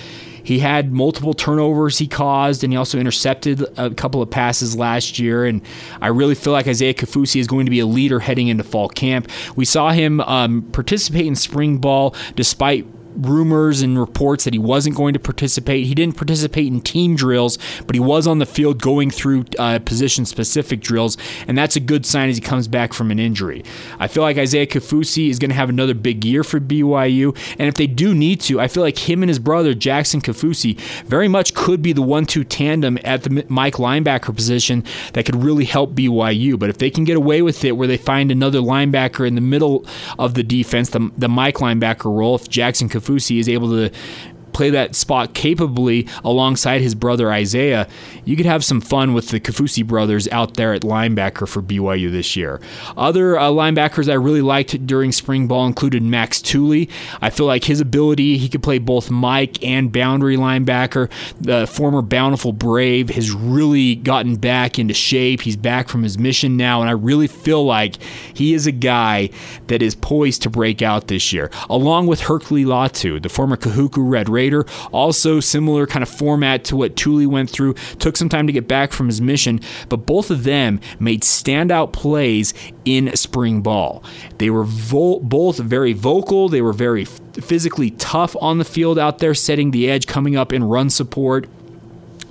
He 0.43 0.59
had 0.59 0.91
multiple 0.91 1.33
turnovers 1.33 1.97
he 1.97 2.07
caused, 2.07 2.63
and 2.63 2.73
he 2.73 2.77
also 2.77 2.97
intercepted 2.99 3.65
a 3.77 3.91
couple 3.91 4.21
of 4.21 4.29
passes 4.29 4.75
last 4.75 5.19
year. 5.19 5.45
And 5.45 5.61
I 6.01 6.07
really 6.07 6.35
feel 6.35 6.53
like 6.53 6.67
Isaiah 6.67 6.93
Kaufusi 6.93 7.39
is 7.39 7.47
going 7.47 7.65
to 7.65 7.69
be 7.69 7.79
a 7.79 7.85
leader 7.85 8.19
heading 8.19 8.47
into 8.47 8.63
fall 8.63 8.89
camp. 8.89 9.29
We 9.55 9.65
saw 9.65 9.91
him 9.91 10.19
um, 10.21 10.63
participate 10.71 11.27
in 11.27 11.35
spring 11.35 11.77
ball 11.77 12.15
despite 12.35 12.85
rumors 13.15 13.81
and 13.81 13.99
reports 13.99 14.43
that 14.43 14.53
he 14.53 14.59
wasn't 14.59 14.95
going 14.95 15.13
to 15.13 15.19
participate. 15.19 15.85
He 15.85 15.95
didn't 15.95 16.17
participate 16.17 16.67
in 16.67 16.81
team 16.81 17.15
drills, 17.15 17.57
but 17.85 17.95
he 17.95 17.99
was 17.99 18.27
on 18.27 18.39
the 18.39 18.45
field 18.45 18.81
going 18.81 19.11
through 19.11 19.45
uh, 19.59 19.79
position 19.79 20.25
specific 20.25 20.81
drills, 20.81 21.17
and 21.47 21.57
that's 21.57 21.75
a 21.75 21.79
good 21.79 22.05
sign 22.05 22.29
as 22.29 22.37
he 22.37 22.41
comes 22.41 22.67
back 22.67 22.93
from 22.93 23.11
an 23.11 23.19
injury. 23.19 23.63
I 23.99 24.07
feel 24.07 24.23
like 24.23 24.37
Isaiah 24.37 24.67
Kaufusi 24.67 25.29
is 25.29 25.39
going 25.39 25.49
to 25.49 25.55
have 25.55 25.69
another 25.69 25.93
big 25.93 26.23
year 26.25 26.43
for 26.43 26.59
BYU, 26.59 27.37
and 27.59 27.67
if 27.67 27.75
they 27.75 27.87
do 27.87 28.13
need 28.13 28.41
to, 28.41 28.59
I 28.59 28.67
feel 28.67 28.83
like 28.83 28.97
him 28.97 29.23
and 29.23 29.29
his 29.29 29.39
brother 29.39 29.73
Jackson 29.73 30.21
Kaufusi 30.21 30.79
very 31.05 31.27
much 31.27 31.53
could 31.53 31.81
be 31.81 31.93
the 31.93 32.01
one-two 32.01 32.43
tandem 32.43 32.97
at 33.03 33.23
the 33.23 33.45
Mike 33.49 33.75
linebacker 33.75 34.35
position 34.35 34.83
that 35.13 35.25
could 35.25 35.35
really 35.35 35.65
help 35.65 35.93
BYU. 35.93 36.57
But 36.57 36.69
if 36.69 36.77
they 36.77 36.89
can 36.89 37.03
get 37.03 37.17
away 37.17 37.41
with 37.41 37.63
it, 37.63 37.73
where 37.73 37.87
they 37.87 37.97
find 37.97 38.31
another 38.31 38.59
linebacker 38.59 39.27
in 39.27 39.35
the 39.35 39.41
middle 39.41 39.85
of 40.17 40.33
the 40.33 40.43
defense, 40.43 40.89
the, 40.89 41.11
the 41.17 41.29
Mike 41.29 41.57
linebacker 41.57 42.15
role, 42.15 42.35
if 42.35 42.49
Jackson 42.49 42.89
Kaufusi 42.89 43.00
Kaufusi 43.01 43.39
is 43.39 43.49
able 43.49 43.69
to 43.69 43.91
play 44.53 44.69
that 44.71 44.95
spot 44.95 45.33
capably 45.33 46.07
alongside 46.23 46.81
his 46.81 46.95
brother 46.95 47.31
Isaiah, 47.31 47.87
you 48.25 48.35
could 48.35 48.45
have 48.45 48.63
some 48.63 48.81
fun 48.81 49.13
with 49.13 49.29
the 49.29 49.39
Kaufusi 49.39 49.85
brothers 49.85 50.27
out 50.29 50.55
there 50.55 50.73
at 50.73 50.81
linebacker 50.81 51.47
for 51.47 51.61
BYU 51.61 52.11
this 52.11 52.35
year. 52.35 52.59
Other 52.97 53.37
uh, 53.37 53.49
linebackers 53.49 54.09
I 54.09 54.15
really 54.15 54.41
liked 54.41 54.85
during 54.85 55.11
spring 55.11 55.47
ball 55.47 55.65
included 55.65 56.03
Max 56.03 56.41
Tooley. 56.41 56.89
I 57.21 57.29
feel 57.29 57.45
like 57.45 57.63
his 57.63 57.79
ability, 57.79 58.37
he 58.37 58.49
could 58.49 58.63
play 58.63 58.77
both 58.77 59.09
Mike 59.09 59.63
and 59.63 59.91
boundary 59.91 60.37
linebacker. 60.37 61.09
The 61.39 61.67
former 61.67 62.01
Bountiful 62.01 62.53
Brave 62.53 63.09
has 63.11 63.31
really 63.31 63.95
gotten 63.95 64.35
back 64.35 64.77
into 64.77 64.93
shape. 64.93 65.41
He's 65.41 65.57
back 65.57 65.89
from 65.89 66.03
his 66.03 66.17
mission 66.17 66.57
now, 66.57 66.81
and 66.81 66.89
I 66.89 66.93
really 66.93 67.27
feel 67.27 67.63
like 67.65 67.95
he 68.33 68.53
is 68.53 68.67
a 68.67 68.71
guy 68.71 69.29
that 69.67 69.81
is 69.81 69.95
poised 69.95 70.41
to 70.43 70.49
break 70.49 70.81
out 70.81 71.07
this 71.07 71.31
year, 71.31 71.49
along 71.69 72.07
with 72.07 72.21
Hercules 72.21 72.67
Latu, 72.67 73.21
the 73.21 73.29
former 73.29 73.55
Kahuku 73.55 73.97
Red 73.97 74.29
Raider 74.29 74.40
Raider. 74.41 74.65
Also, 74.91 75.39
similar 75.39 75.85
kind 75.85 76.01
of 76.01 76.09
format 76.09 76.63
to 76.65 76.75
what 76.75 76.95
Tooley 76.95 77.27
went 77.27 77.49
through. 77.49 77.75
Took 77.99 78.17
some 78.17 78.29
time 78.29 78.47
to 78.47 78.53
get 78.53 78.67
back 78.67 78.91
from 78.91 79.05
his 79.05 79.21
mission, 79.21 79.59
but 79.87 80.07
both 80.07 80.31
of 80.31 80.43
them 80.43 80.79
made 80.99 81.21
standout 81.21 81.93
plays 81.93 82.53
in 82.83 83.15
spring 83.15 83.61
ball. 83.61 84.03
They 84.39 84.49
were 84.49 84.63
vo- 84.63 85.19
both 85.19 85.59
very 85.59 85.93
vocal. 85.93 86.49
They 86.49 86.61
were 86.61 86.73
very 86.73 87.05
physically 87.05 87.91
tough 87.91 88.35
on 88.41 88.57
the 88.57 88.65
field 88.65 88.97
out 88.97 89.19
there, 89.19 89.35
setting 89.35 89.69
the 89.71 89.89
edge, 89.89 90.07
coming 90.07 90.35
up 90.35 90.51
in 90.51 90.63
run 90.63 90.89
support. 90.89 91.47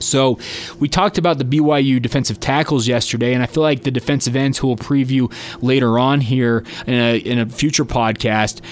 So, 0.00 0.38
we 0.80 0.88
talked 0.88 1.18
about 1.18 1.36
the 1.36 1.44
BYU 1.44 2.00
defensive 2.00 2.40
tackles 2.40 2.88
yesterday, 2.88 3.34
and 3.34 3.42
I 3.42 3.46
feel 3.46 3.62
like 3.62 3.82
the 3.82 3.90
defensive 3.90 4.34
ends 4.34 4.56
who 4.56 4.66
will 4.66 4.78
preview 4.78 5.30
later 5.62 5.98
on 5.98 6.22
here 6.22 6.64
in 6.86 6.94
a, 6.94 7.18
in 7.18 7.38
a 7.38 7.46
future 7.46 7.84
podcast 7.84 8.62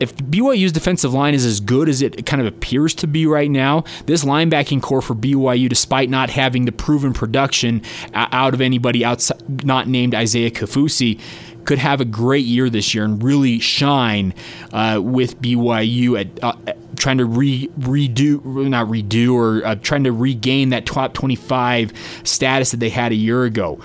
if 0.00 0.16
BYU's 0.16 0.72
defensive 0.72 1.12
line 1.12 1.34
is 1.34 1.44
as 1.44 1.60
good 1.60 1.88
as 1.88 2.00
it 2.02 2.24
kind 2.26 2.40
of 2.40 2.48
appears 2.48 2.94
to 2.96 3.06
be 3.06 3.26
right 3.26 3.50
now, 3.50 3.84
this 4.06 4.24
linebacking 4.24 4.82
corps 4.82 5.02
for 5.02 5.14
BYU, 5.14 5.68
despite 5.68 6.08
not 6.08 6.30
having 6.30 6.64
the 6.64 6.72
proven 6.72 7.12
production 7.12 7.82
out 8.14 8.54
of 8.54 8.60
anybody 8.60 9.04
outside, 9.04 9.64
not 9.64 9.86
named 9.86 10.14
Isaiah 10.14 10.50
Kaufusi, 10.50 11.20
could 11.66 11.78
have 11.78 12.00
a 12.00 12.06
great 12.06 12.46
year 12.46 12.70
this 12.70 12.94
year 12.94 13.04
and 13.04 13.22
really 13.22 13.58
shine 13.58 14.34
uh, 14.72 15.00
with 15.02 15.40
BYU 15.40 16.20
at. 16.20 16.42
Uh, 16.42 16.74
trying 16.96 17.18
to 17.18 17.24
re, 17.24 17.66
redo, 17.78 18.44
not 18.44 18.86
redo, 18.88 19.32
or 19.32 19.64
uh, 19.64 19.74
trying 19.76 20.04
to 20.04 20.12
regain 20.12 20.68
that 20.68 20.84
top 20.84 21.14
25 21.14 21.92
status 22.24 22.72
that 22.72 22.80
they 22.80 22.90
had 22.90 23.10
a 23.10 23.14
year 23.14 23.44
ago 23.44 23.80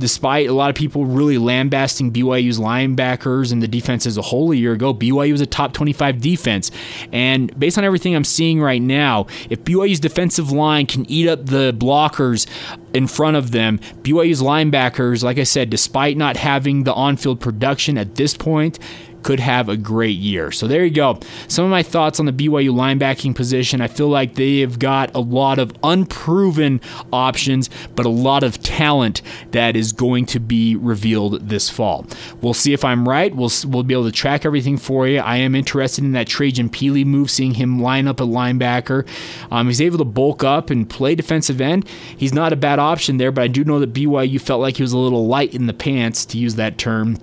despite 0.00 0.48
a 0.48 0.52
lot 0.52 0.70
of 0.70 0.74
people 0.74 1.04
really 1.04 1.38
lambasting 1.38 2.12
BYU's 2.12 2.58
linebackers 2.58 3.52
and 3.52 3.62
the 3.62 3.68
defense 3.68 4.06
as 4.06 4.16
a 4.16 4.22
whole 4.22 4.50
a 4.50 4.56
year 4.56 4.72
ago, 4.72 4.92
BYU 4.92 5.32
was 5.32 5.40
a 5.40 5.46
top 5.46 5.72
25 5.72 6.20
defense. 6.20 6.70
And 7.12 7.56
based 7.58 7.78
on 7.78 7.84
everything 7.84 8.16
I'm 8.16 8.24
seeing 8.24 8.60
right 8.60 8.82
now, 8.82 9.26
if 9.48 9.62
BYU's 9.62 10.00
defensive 10.00 10.50
line 10.50 10.86
can 10.86 11.08
eat 11.08 11.28
up 11.28 11.46
the 11.46 11.72
blockers 11.72 12.46
in 12.92 13.06
front 13.06 13.36
of 13.36 13.52
them, 13.52 13.78
BYU's 14.02 14.42
linebackers, 14.42 15.22
like 15.22 15.38
I 15.38 15.44
said, 15.44 15.70
despite 15.70 16.16
not 16.16 16.36
having 16.36 16.82
the 16.84 16.94
on 16.94 17.16
field 17.16 17.40
production 17.40 17.96
at 17.96 18.16
this 18.16 18.36
point, 18.36 18.78
could 19.22 19.40
have 19.40 19.68
a 19.68 19.76
great 19.76 20.16
year. 20.16 20.50
So 20.50 20.66
there 20.66 20.84
you 20.84 20.90
go. 20.90 21.18
Some 21.48 21.64
of 21.64 21.70
my 21.70 21.82
thoughts 21.82 22.20
on 22.20 22.26
the 22.26 22.32
BYU 22.32 22.70
linebacking 22.70 23.34
position. 23.34 23.80
I 23.80 23.88
feel 23.88 24.08
like 24.08 24.34
they 24.34 24.60
have 24.60 24.78
got 24.78 25.14
a 25.14 25.20
lot 25.20 25.58
of 25.58 25.72
unproven 25.82 26.80
options, 27.12 27.70
but 27.94 28.06
a 28.06 28.10
lot 28.10 28.42
of 28.42 28.62
talent 28.62 29.22
that 29.52 29.76
is 29.76 29.92
going 29.92 30.26
to 30.26 30.40
be 30.40 30.76
revealed 30.76 31.48
this 31.48 31.68
fall. 31.68 32.06
We'll 32.40 32.54
see 32.54 32.72
if 32.72 32.84
I'm 32.84 33.08
right. 33.08 33.34
We'll 33.34 33.50
we'll 33.66 33.82
be 33.82 33.94
able 33.94 34.04
to 34.04 34.12
track 34.12 34.44
everything 34.44 34.78
for 34.78 35.06
you. 35.06 35.18
I 35.18 35.36
am 35.36 35.54
interested 35.54 36.04
in 36.04 36.12
that 36.12 36.26
Trajan 36.26 36.70
Pili 36.70 37.04
move, 37.04 37.30
seeing 37.30 37.54
him 37.54 37.80
line 37.80 38.08
up 38.08 38.20
a 38.20 38.24
linebacker. 38.24 39.06
Um, 39.50 39.66
he's 39.66 39.80
able 39.80 39.98
to 39.98 40.04
bulk 40.04 40.44
up 40.44 40.70
and 40.70 40.88
play 40.88 41.14
defensive 41.14 41.60
end. 41.60 41.88
He's 42.16 42.32
not 42.32 42.52
a 42.52 42.56
bad 42.56 42.78
option 42.78 43.18
there, 43.18 43.32
but 43.32 43.42
I 43.42 43.48
do 43.48 43.64
know 43.64 43.80
that 43.80 43.92
BYU 43.92 44.40
felt 44.40 44.60
like 44.60 44.76
he 44.76 44.82
was 44.82 44.92
a 44.92 44.98
little 44.98 45.26
light 45.26 45.54
in 45.54 45.66
the 45.66 45.74
pants, 45.74 46.24
to 46.26 46.38
use 46.38 46.54
that 46.56 46.78
term 46.78 47.18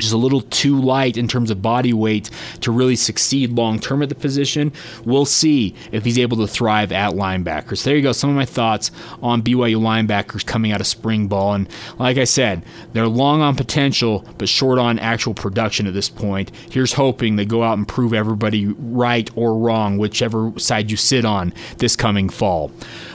just 0.00 0.12
a 0.12 0.18
little 0.18 0.40
too 0.42 0.80
light 0.80 1.16
in 1.16 1.28
terms 1.28 1.50
of 1.50 1.62
body 1.62 1.92
weight 1.92 2.30
to 2.60 2.72
really 2.72 2.96
succeed 2.96 3.52
long 3.52 3.78
term 3.78 4.02
at 4.02 4.08
the 4.08 4.14
position. 4.14 4.72
We'll 5.04 5.24
see 5.24 5.74
if 5.92 6.04
he's 6.04 6.18
able 6.18 6.36
to 6.38 6.46
thrive 6.46 6.92
at 6.92 7.12
linebackers. 7.12 7.78
So 7.78 7.90
there 7.90 7.96
you 7.96 8.02
go. 8.02 8.12
Some 8.12 8.30
of 8.30 8.36
my 8.36 8.44
thoughts 8.44 8.90
on 9.22 9.42
BYU 9.42 9.80
linebackers 9.80 10.44
coming 10.44 10.72
out 10.72 10.80
of 10.80 10.86
spring 10.86 11.28
ball. 11.28 11.54
And 11.54 11.68
like 11.98 12.18
I 12.18 12.24
said, 12.24 12.64
they're 12.92 13.06
long 13.06 13.40
on 13.40 13.56
potential, 13.56 14.24
but 14.38 14.48
short 14.48 14.78
on 14.78 14.98
actual 14.98 15.34
production 15.34 15.86
at 15.86 15.94
this 15.94 16.08
point. 16.08 16.50
Here's 16.70 16.92
hoping 16.92 17.36
they 17.36 17.44
go 17.44 17.62
out 17.62 17.78
and 17.78 17.86
prove 17.86 18.12
everybody 18.12 18.66
right 18.66 19.30
or 19.34 19.56
wrong, 19.56 19.98
whichever 19.98 20.52
side 20.58 20.90
you 20.90 20.96
sit 20.96 21.24
on 21.24 21.52
this 21.78 21.96
coming 21.96 22.28
fall. 22.28 22.70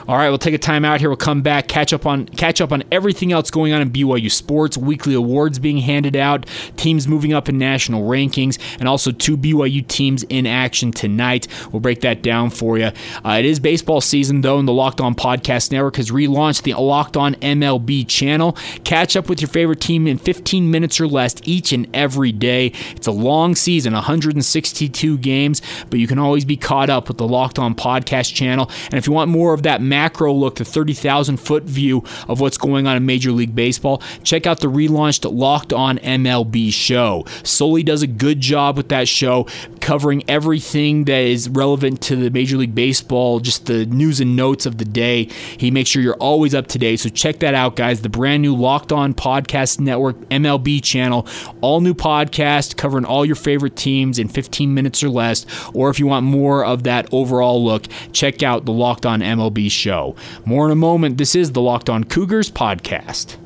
All 0.08 0.16
right, 0.16 0.28
we'll 0.28 0.38
take 0.38 0.54
a 0.54 0.58
time 0.58 0.84
out 0.84 1.00
here. 1.00 1.08
We'll 1.08 1.16
come 1.16 1.42
back, 1.42 1.66
catch 1.66 1.92
up 1.92 2.06
on 2.06 2.26
catch 2.26 2.60
up 2.60 2.70
on 2.70 2.84
everything 2.92 3.32
else 3.32 3.50
going 3.50 3.72
on 3.72 3.82
in 3.82 3.90
BYU 3.90 4.30
sports. 4.30 4.76
Weekly 4.76 5.14
awards 5.14 5.58
being 5.58 5.78
handed 5.78 6.14
out, 6.14 6.46
teams 6.76 7.08
moving 7.08 7.32
up 7.32 7.48
in 7.48 7.58
national 7.58 8.08
rankings, 8.08 8.58
and 8.78 8.88
also 8.88 9.10
two 9.10 9.36
BYU 9.36 9.86
teams 9.86 10.22
in 10.24 10.46
action 10.46 10.92
tonight. 10.92 11.48
We'll 11.72 11.80
break 11.80 12.00
that 12.02 12.22
down 12.22 12.50
for 12.50 12.78
you. 12.78 12.90
Uh, 13.24 13.36
it 13.38 13.44
is 13.44 13.60
baseball 13.60 14.00
season 14.00 14.40
though, 14.40 14.58
and 14.58 14.68
the 14.68 14.72
Locked 14.72 15.00
On 15.00 15.14
Podcast 15.14 15.72
Network 15.72 15.96
has 15.96 16.10
relaunched 16.10 16.62
the 16.62 16.74
Locked 16.74 17.16
On 17.16 17.34
MLB 17.36 18.06
channel. 18.06 18.56
Catch 18.84 19.16
up 19.16 19.28
with 19.28 19.40
your 19.40 19.48
favorite 19.48 19.80
team 19.80 20.06
in 20.06 20.18
15 20.18 20.70
minutes 20.70 21.00
or 21.00 21.06
less 21.06 21.34
each 21.44 21.72
and 21.72 21.88
every 21.94 22.32
day. 22.32 22.72
It's 22.94 23.06
a 23.06 23.12
long 23.12 23.54
season, 23.54 23.92
162 23.94 25.18
games, 25.18 25.62
but 25.90 25.98
you 25.98 26.06
can 26.06 26.18
always 26.18 26.44
be 26.44 26.56
caught 26.56 26.90
up 26.90 27.08
with 27.08 27.18
the 27.18 27.28
Locked 27.28 27.58
On 27.58 27.74
Podcast 27.74 28.34
channel. 28.34 28.70
And 28.86 28.94
if 28.94 29.06
you 29.06 29.12
want 29.12 29.30
more 29.30 29.54
of 29.54 29.62
that 29.62 29.80
macro 29.80 30.32
look, 30.32 30.56
the 30.56 30.64
30,000 30.64 31.36
foot 31.38 31.64
view 31.64 32.04
of 32.28 32.40
what's 32.40 32.58
going 32.58 32.86
on 32.86 32.96
in 32.96 33.06
Major 33.06 33.32
League 33.32 33.54
Baseball, 33.54 34.02
check 34.22 34.46
out 34.46 34.60
the 34.60 34.68
relaunched 34.68 35.30
Locked 35.32 35.72
On 35.72 35.98
MLB 35.98 36.65
show. 36.70 37.24
Sully 37.42 37.82
does 37.82 38.02
a 38.02 38.06
good 38.06 38.40
job 38.40 38.76
with 38.76 38.88
that 38.90 39.08
show, 39.08 39.46
covering 39.80 40.22
everything 40.28 41.04
that 41.04 41.22
is 41.22 41.48
relevant 41.48 42.00
to 42.02 42.16
the 42.16 42.30
Major 42.30 42.56
League 42.56 42.74
Baseball, 42.74 43.40
just 43.40 43.66
the 43.66 43.86
news 43.86 44.20
and 44.20 44.36
notes 44.36 44.66
of 44.66 44.78
the 44.78 44.84
day. 44.84 45.24
He 45.58 45.70
makes 45.70 45.90
sure 45.90 46.02
you're 46.02 46.14
always 46.14 46.54
up 46.54 46.66
to 46.68 46.78
date. 46.78 47.00
So 47.00 47.08
check 47.08 47.40
that 47.40 47.54
out, 47.54 47.76
guys. 47.76 48.02
The 48.02 48.08
brand 48.08 48.42
new 48.42 48.54
Locked 48.54 48.92
On 48.92 49.14
Podcast 49.14 49.80
Network 49.80 50.16
MLB 50.28 50.82
channel, 50.82 51.26
all 51.62 51.80
new 51.80 51.94
podcast 51.94 52.76
covering 52.76 53.04
all 53.04 53.24
your 53.24 53.36
favorite 53.36 53.76
teams 53.76 54.18
in 54.18 54.28
15 54.28 54.74
minutes 54.74 55.02
or 55.02 55.08
less. 55.08 55.46
Or 55.72 55.90
if 55.90 55.98
you 55.98 56.06
want 56.06 56.26
more 56.26 56.64
of 56.64 56.82
that 56.82 57.08
overall 57.12 57.64
look, 57.64 57.86
check 58.12 58.42
out 58.42 58.66
the 58.66 58.72
Locked 58.72 59.06
On 59.06 59.20
MLB 59.20 59.70
show 59.70 59.86
show. 59.86 60.16
More 60.44 60.66
in 60.66 60.72
a 60.72 60.76
moment. 60.76 61.16
This 61.18 61.34
is 61.34 61.52
the 61.52 61.62
Locked 61.62 61.88
On 61.88 62.02
Cougars 62.04 62.50
podcast. 62.50 63.45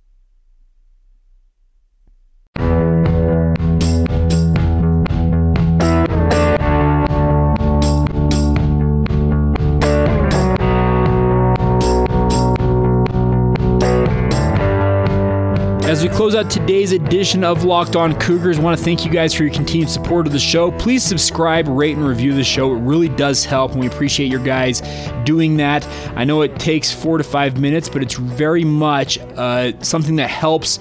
As 16.01 16.09
we 16.09 16.15
close 16.15 16.33
out 16.33 16.49
today's 16.49 16.93
edition 16.93 17.43
of 17.43 17.63
Locked 17.63 17.95
On 17.95 18.19
Cougars, 18.19 18.57
I 18.57 18.61
want 18.63 18.75
to 18.75 18.83
thank 18.83 19.05
you 19.05 19.11
guys 19.11 19.35
for 19.35 19.43
your 19.43 19.53
continued 19.53 19.87
support 19.87 20.25
of 20.25 20.33
the 20.33 20.39
show. 20.39 20.71
Please 20.71 21.03
subscribe, 21.03 21.67
rate, 21.67 21.95
and 21.95 22.03
review 22.03 22.33
the 22.33 22.43
show. 22.43 22.75
It 22.75 22.79
really 22.79 23.07
does 23.07 23.45
help, 23.45 23.73
and 23.73 23.81
we 23.81 23.85
appreciate 23.85 24.31
your 24.31 24.43
guys 24.43 24.81
doing 25.25 25.57
that. 25.57 25.87
I 26.17 26.23
know 26.23 26.41
it 26.41 26.57
takes 26.57 26.91
four 26.91 27.19
to 27.19 27.23
five 27.23 27.59
minutes, 27.59 27.87
but 27.87 28.01
it's 28.01 28.15
very 28.15 28.63
much 28.63 29.19
uh, 29.19 29.73
something 29.81 30.15
that 30.15 30.31
helps 30.31 30.79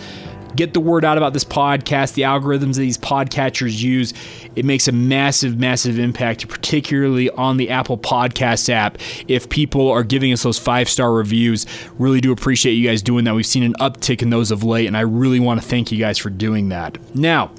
get 0.56 0.74
the 0.74 0.80
word 0.80 1.04
out 1.04 1.16
about 1.16 1.32
this 1.32 1.44
podcast, 1.44 2.14
the 2.14 2.22
algorithms 2.22 2.74
that 2.74 2.82
these 2.82 2.98
podcatchers 2.98 3.80
use. 3.80 4.12
It 4.56 4.64
makes 4.64 4.88
a 4.88 4.92
massive, 4.92 5.58
massive 5.58 5.98
impact, 5.98 6.48
particularly 6.48 7.30
on 7.30 7.56
the 7.56 7.70
Apple 7.70 7.98
Podcast 7.98 8.68
app. 8.68 8.98
If 9.28 9.48
people 9.48 9.88
are 9.88 10.04
giving 10.04 10.32
us 10.32 10.42
those 10.42 10.58
five 10.58 10.88
star 10.88 11.12
reviews, 11.12 11.66
really 11.98 12.20
do 12.20 12.32
appreciate 12.32 12.72
you 12.72 12.86
guys 12.86 13.02
doing 13.02 13.24
that. 13.24 13.34
We've 13.34 13.46
seen 13.46 13.62
an 13.62 13.74
uptick 13.74 14.22
in 14.22 14.30
those 14.30 14.50
of 14.50 14.64
late, 14.64 14.86
and 14.86 14.96
I 14.96 15.00
really 15.00 15.40
want 15.40 15.60
to 15.62 15.66
thank 15.66 15.92
you 15.92 15.98
guys 15.98 16.18
for 16.18 16.30
doing 16.30 16.68
that. 16.70 16.98
Now, 17.14 17.50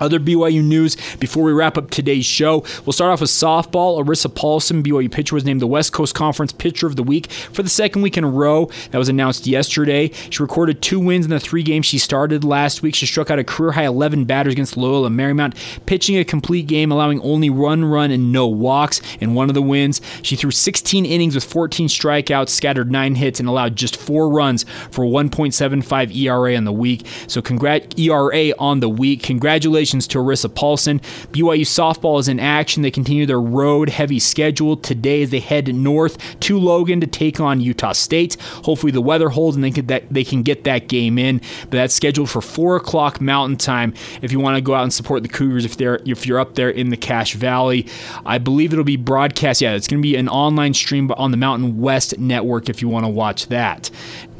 other 0.00 0.18
BYU 0.20 0.62
news 0.62 0.96
before 1.16 1.42
we 1.42 1.52
wrap 1.52 1.78
up 1.78 1.90
today's 1.90 2.26
show. 2.26 2.64
We'll 2.84 2.92
start 2.92 3.12
off 3.12 3.20
with 3.20 3.30
softball. 3.30 4.02
Arissa 4.02 4.28
Paulsen, 4.28 4.82
BYU 4.82 5.10
pitcher, 5.10 5.34
was 5.34 5.44
named 5.44 5.60
the 5.60 5.66
West 5.66 5.92
Coast 5.92 6.14
Conference 6.14 6.52
Pitcher 6.52 6.86
of 6.86 6.96
the 6.96 7.02
Week 7.02 7.30
for 7.30 7.62
the 7.62 7.68
second 7.68 8.02
week 8.02 8.16
in 8.16 8.24
a 8.24 8.28
row. 8.28 8.70
That 8.90 8.98
was 8.98 9.08
announced 9.08 9.46
yesterday. 9.46 10.10
She 10.30 10.42
recorded 10.42 10.82
two 10.82 11.00
wins 11.00 11.24
in 11.24 11.30
the 11.30 11.40
three 11.40 11.62
games 11.62 11.86
she 11.86 11.98
started 11.98 12.44
last 12.44 12.82
week. 12.82 12.94
She 12.94 13.06
struck 13.06 13.30
out 13.30 13.38
a 13.38 13.44
career 13.44 13.72
high 13.72 13.86
11 13.86 14.24
batters 14.24 14.52
against 14.52 14.76
Loyola 14.76 15.08
Marymount, 15.08 15.56
pitching 15.86 16.16
a 16.16 16.24
complete 16.24 16.66
game, 16.66 16.92
allowing 16.92 17.20
only 17.22 17.50
one 17.50 17.84
run 17.84 18.10
and 18.10 18.32
no 18.32 18.46
walks 18.46 19.00
in 19.20 19.34
one 19.34 19.48
of 19.48 19.54
the 19.54 19.62
wins. 19.62 20.00
She 20.22 20.36
threw 20.36 20.50
16 20.50 21.04
innings 21.04 21.34
with 21.34 21.44
14 21.44 21.88
strikeouts, 21.88 22.50
scattered 22.50 22.90
nine 22.92 23.14
hits, 23.14 23.40
and 23.40 23.48
allowed 23.48 23.76
just 23.76 23.96
four 23.96 24.30
runs 24.30 24.64
for 24.90 25.04
1.75 25.04 26.14
ERA 26.14 26.56
on 26.56 26.64
the 26.64 26.72
week. 26.72 27.06
So, 27.26 27.42
congrat 27.42 27.98
ERA 27.98 28.52
on 28.58 28.80
the 28.80 28.88
week. 28.88 29.22
Congratulations 29.22 29.87
Congratulations 29.88 30.06
to 30.08 30.18
Arissa 30.18 30.50
Paulsen. 30.50 31.00
BYU 31.32 31.62
softball 31.62 32.20
is 32.20 32.28
in 32.28 32.38
action. 32.38 32.82
They 32.82 32.90
continue 32.90 33.24
their 33.24 33.40
road 33.40 33.88
heavy 33.88 34.18
schedule 34.18 34.76
today 34.76 35.22
as 35.22 35.30
they 35.30 35.40
head 35.40 35.74
north 35.74 36.18
to 36.40 36.58
Logan 36.58 37.00
to 37.00 37.06
take 37.06 37.40
on 37.40 37.62
Utah 37.62 37.92
State. 37.92 38.36
Hopefully 38.64 38.92
the 38.92 39.00
weather 39.00 39.30
holds 39.30 39.56
and 39.56 39.64
they 39.64 39.70
can, 39.70 39.86
that, 39.86 40.04
they 40.10 40.24
can 40.24 40.42
get 40.42 40.64
that 40.64 40.88
game 40.88 41.18
in. 41.18 41.38
But 41.62 41.70
that's 41.70 41.94
scheduled 41.94 42.28
for 42.28 42.42
4 42.42 42.76
o'clock 42.76 43.20
Mountain 43.20 43.56
Time 43.56 43.94
if 44.20 44.30
you 44.30 44.40
want 44.40 44.56
to 44.56 44.60
go 44.60 44.74
out 44.74 44.82
and 44.82 44.92
support 44.92 45.22
the 45.22 45.28
Cougars 45.28 45.64
if 45.64 45.78
they're 45.78 46.00
if 46.04 46.26
you're 46.26 46.38
up 46.38 46.54
there 46.54 46.70
in 46.70 46.90
the 46.90 46.96
Cache 46.96 47.34
Valley. 47.34 47.86
I 48.26 48.36
believe 48.36 48.72
it'll 48.72 48.84
be 48.84 48.96
broadcast. 48.96 49.62
Yeah, 49.62 49.74
it's 49.74 49.88
going 49.88 50.02
to 50.02 50.06
be 50.06 50.16
an 50.16 50.28
online 50.28 50.74
stream 50.74 51.10
on 51.12 51.30
the 51.30 51.38
Mountain 51.38 51.80
West 51.80 52.18
Network 52.18 52.68
if 52.68 52.82
you 52.82 52.90
want 52.90 53.06
to 53.06 53.10
watch 53.10 53.46
that. 53.46 53.90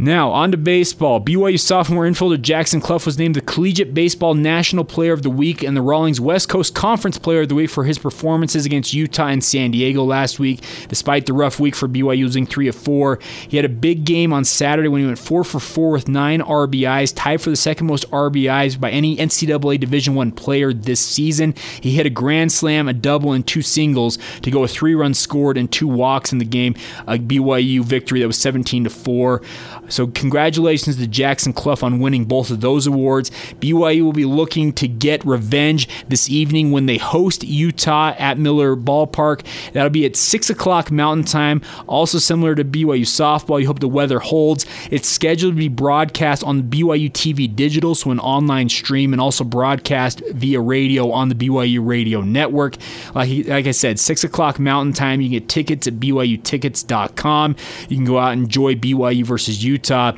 Now, 0.00 0.30
on 0.30 0.52
to 0.52 0.56
baseball. 0.56 1.20
BYU 1.20 1.58
sophomore 1.58 2.04
infielder 2.04 2.40
Jackson 2.40 2.80
Cluff 2.80 3.04
was 3.04 3.18
named 3.18 3.34
the 3.34 3.40
Collegiate 3.40 3.94
Baseball 3.94 4.34
National 4.34 4.84
Player 4.84 5.12
of 5.12 5.22
the 5.22 5.30
Week 5.30 5.64
and 5.64 5.76
the 5.76 5.82
Rawlings 5.82 6.20
West 6.20 6.48
Coast 6.48 6.72
Conference 6.72 7.18
Player 7.18 7.40
of 7.40 7.48
the 7.48 7.56
Week 7.56 7.68
for 7.68 7.82
his 7.82 7.98
performances 7.98 8.64
against 8.64 8.94
Utah 8.94 9.26
and 9.26 9.42
San 9.42 9.72
Diego 9.72 10.04
last 10.04 10.38
week. 10.38 10.62
Despite 10.86 11.26
the 11.26 11.32
rough 11.32 11.58
week 11.58 11.74
for 11.74 11.88
BYU 11.88 12.22
losing 12.22 12.46
3 12.46 12.68
of 12.68 12.76
4, 12.76 13.18
he 13.48 13.56
had 13.56 13.66
a 13.66 13.68
big 13.68 14.04
game 14.04 14.32
on 14.32 14.44
Saturday 14.44 14.88
when 14.88 15.00
he 15.00 15.06
went 15.08 15.18
4 15.18 15.42
for 15.42 15.58
4 15.58 15.90
with 15.90 16.06
9 16.06 16.42
RBIs, 16.42 17.12
tied 17.16 17.40
for 17.40 17.50
the 17.50 17.56
second 17.56 17.88
most 17.88 18.08
RBIs 18.12 18.78
by 18.78 18.90
any 18.90 19.16
NCAA 19.16 19.80
Division 19.80 20.14
1 20.14 20.30
player 20.30 20.72
this 20.72 21.00
season. 21.00 21.56
He 21.80 21.90
hit 21.90 22.06
a 22.06 22.10
grand 22.10 22.52
slam, 22.52 22.86
a 22.86 22.92
double, 22.92 23.32
and 23.32 23.44
two 23.44 23.62
singles 23.62 24.16
to 24.42 24.50
go 24.52 24.64
3 24.64 24.94
runs 24.94 25.18
scored 25.18 25.58
and 25.58 25.72
2 25.72 25.88
walks 25.88 26.32
in 26.32 26.38
the 26.38 26.44
game, 26.44 26.76
a 27.08 27.18
BYU 27.18 27.82
victory 27.82 28.20
that 28.20 28.28
was 28.28 28.38
17 28.38 28.84
to 28.84 28.90
4. 28.90 29.42
So, 29.88 30.06
congratulations 30.06 30.96
to 30.96 31.06
Jackson 31.06 31.52
Cluff 31.52 31.82
on 31.82 32.00
winning 32.00 32.24
both 32.24 32.50
of 32.50 32.60
those 32.60 32.86
awards. 32.86 33.30
BYU 33.60 34.02
will 34.02 34.12
be 34.12 34.24
looking 34.24 34.72
to 34.74 34.88
get 34.88 35.24
revenge 35.24 35.88
this 36.08 36.28
evening 36.28 36.70
when 36.70 36.86
they 36.86 36.98
host 36.98 37.44
Utah 37.44 38.14
at 38.18 38.38
Miller 38.38 38.76
Ballpark. 38.76 39.44
That'll 39.72 39.90
be 39.90 40.04
at 40.04 40.16
6 40.16 40.50
o'clock 40.50 40.90
Mountain 40.90 41.24
Time. 41.24 41.62
Also, 41.86 42.18
similar 42.18 42.54
to 42.54 42.64
BYU 42.64 43.02
softball, 43.02 43.60
you 43.60 43.66
hope 43.66 43.80
the 43.80 43.88
weather 43.88 44.18
holds. 44.18 44.66
It's 44.90 45.08
scheduled 45.08 45.54
to 45.54 45.58
be 45.58 45.68
broadcast 45.68 46.44
on 46.44 46.56
the 46.58 46.62
BYU 46.62 47.10
TV 47.10 47.54
digital, 47.54 47.94
so 47.94 48.10
an 48.10 48.20
online 48.20 48.68
stream, 48.68 49.12
and 49.12 49.20
also 49.20 49.44
broadcast 49.44 50.22
via 50.30 50.60
radio 50.60 51.10
on 51.10 51.28
the 51.28 51.34
BYU 51.34 51.86
radio 51.86 52.20
network. 52.20 52.76
Like, 53.14 53.46
like 53.46 53.66
I 53.66 53.72
said, 53.72 53.98
6 53.98 54.24
o'clock 54.24 54.58
Mountain 54.58 54.94
Time. 54.94 55.20
You 55.20 55.28
can 55.28 55.38
get 55.38 55.48
tickets 55.48 55.86
at 55.86 55.94
BYUtickets.com. 55.94 57.56
You 57.88 57.96
can 57.96 58.04
go 58.04 58.18
out 58.18 58.32
and 58.32 58.44
enjoy 58.44 58.74
BYU 58.74 59.24
versus 59.24 59.64
Utah. 59.64 59.77
Utah 59.78 60.12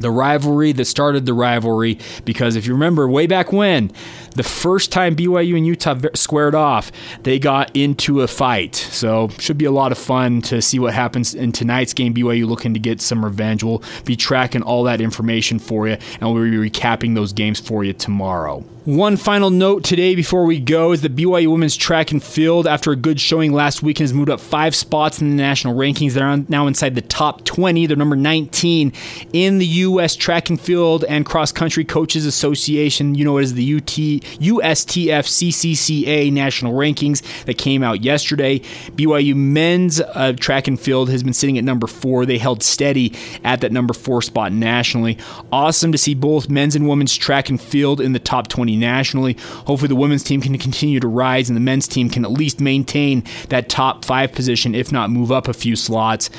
the 0.00 0.10
rivalry 0.10 0.72
that 0.72 0.86
started 0.86 1.26
the 1.26 1.34
rivalry 1.34 1.98
because 2.24 2.56
if 2.56 2.66
you 2.66 2.72
remember 2.72 3.06
way 3.06 3.26
back 3.26 3.52
when 3.52 3.92
the 4.34 4.42
first 4.42 4.92
time 4.92 5.16
BYU 5.16 5.56
and 5.56 5.66
Utah 5.66 5.96
squared 6.14 6.54
off 6.54 6.92
they 7.22 7.38
got 7.38 7.74
into 7.74 8.20
a 8.22 8.28
fight 8.28 8.74
so 8.74 9.28
should 9.38 9.58
be 9.58 9.64
a 9.64 9.70
lot 9.70 9.92
of 9.92 9.98
fun 9.98 10.42
to 10.42 10.60
see 10.62 10.78
what 10.78 10.94
happens 10.94 11.34
in 11.34 11.52
tonight's 11.52 11.94
game 11.94 12.14
BYU 12.14 12.46
looking 12.46 12.74
to 12.74 12.80
get 12.80 13.00
some 13.00 13.24
revenge 13.24 13.62
we'll 13.62 13.82
be 14.04 14.16
tracking 14.16 14.62
all 14.62 14.84
that 14.84 15.00
information 15.00 15.58
for 15.58 15.88
you 15.88 15.96
and 16.20 16.32
we'll 16.32 16.44
be 16.44 16.70
recapping 16.70 17.14
those 17.14 17.32
games 17.32 17.60
for 17.60 17.84
you 17.84 17.92
tomorrow 17.92 18.64
one 18.86 19.18
final 19.18 19.50
note 19.50 19.84
today 19.84 20.14
before 20.14 20.46
we 20.46 20.58
go 20.58 20.92
is 20.92 21.02
the 21.02 21.10
BYU 21.10 21.52
women's 21.52 21.76
track 21.76 22.12
and 22.12 22.22
field, 22.22 22.66
after 22.66 22.90
a 22.92 22.96
good 22.96 23.20
showing 23.20 23.52
last 23.52 23.82
weekend, 23.82 24.04
has 24.04 24.14
moved 24.14 24.30
up 24.30 24.40
five 24.40 24.74
spots 24.74 25.20
in 25.20 25.28
the 25.28 25.36
national 25.36 25.76
rankings. 25.76 26.14
They're 26.14 26.38
now 26.48 26.66
inside 26.66 26.94
the 26.94 27.02
top 27.02 27.44
20. 27.44 27.84
They're 27.84 27.96
number 27.96 28.16
19 28.16 28.92
in 29.34 29.58
the 29.58 29.66
U.S. 29.66 30.16
Track 30.16 30.48
and 30.48 30.58
Field 30.58 31.04
and 31.04 31.26
Cross 31.26 31.52
Country 31.52 31.84
Coaches 31.84 32.24
Association. 32.24 33.14
You 33.14 33.26
know 33.26 33.36
it 33.36 33.42
is 33.42 33.52
the 33.52 33.76
UT, 33.76 34.19
USTF 34.20 35.26
CCCA 35.26 36.32
national 36.32 36.74
rankings 36.74 37.22
that 37.44 37.58
came 37.58 37.82
out 37.82 38.02
yesterday. 38.02 38.60
BYU 38.96 39.34
men's 39.34 40.00
uh, 40.00 40.32
track 40.38 40.68
and 40.68 40.78
field 40.78 41.10
has 41.10 41.22
been 41.22 41.32
sitting 41.32 41.58
at 41.58 41.64
number 41.64 41.86
four. 41.86 42.26
They 42.26 42.38
held 42.38 42.62
steady 42.62 43.14
at 43.44 43.60
that 43.60 43.72
number 43.72 43.94
four 43.94 44.22
spot 44.22 44.52
nationally. 44.52 45.18
Awesome 45.52 45.92
to 45.92 45.98
see 45.98 46.14
both 46.14 46.48
men's 46.48 46.76
and 46.76 46.88
women's 46.88 47.16
track 47.16 47.48
and 47.48 47.60
field 47.60 48.00
in 48.00 48.12
the 48.12 48.18
top 48.18 48.48
20 48.48 48.76
nationally. 48.76 49.34
Hopefully, 49.66 49.88
the 49.88 49.96
women's 49.96 50.24
team 50.24 50.40
can 50.40 50.56
continue 50.58 51.00
to 51.00 51.08
rise 51.08 51.48
and 51.48 51.56
the 51.56 51.60
men's 51.60 51.88
team 51.88 52.08
can 52.08 52.24
at 52.24 52.30
least 52.30 52.60
maintain 52.60 53.24
that 53.48 53.68
top 53.68 54.04
five 54.04 54.32
position, 54.32 54.74
if 54.74 54.92
not 54.92 55.10
move 55.10 55.32
up 55.32 55.48
a 55.48 55.54
few 55.54 55.76
slots. 55.76 56.30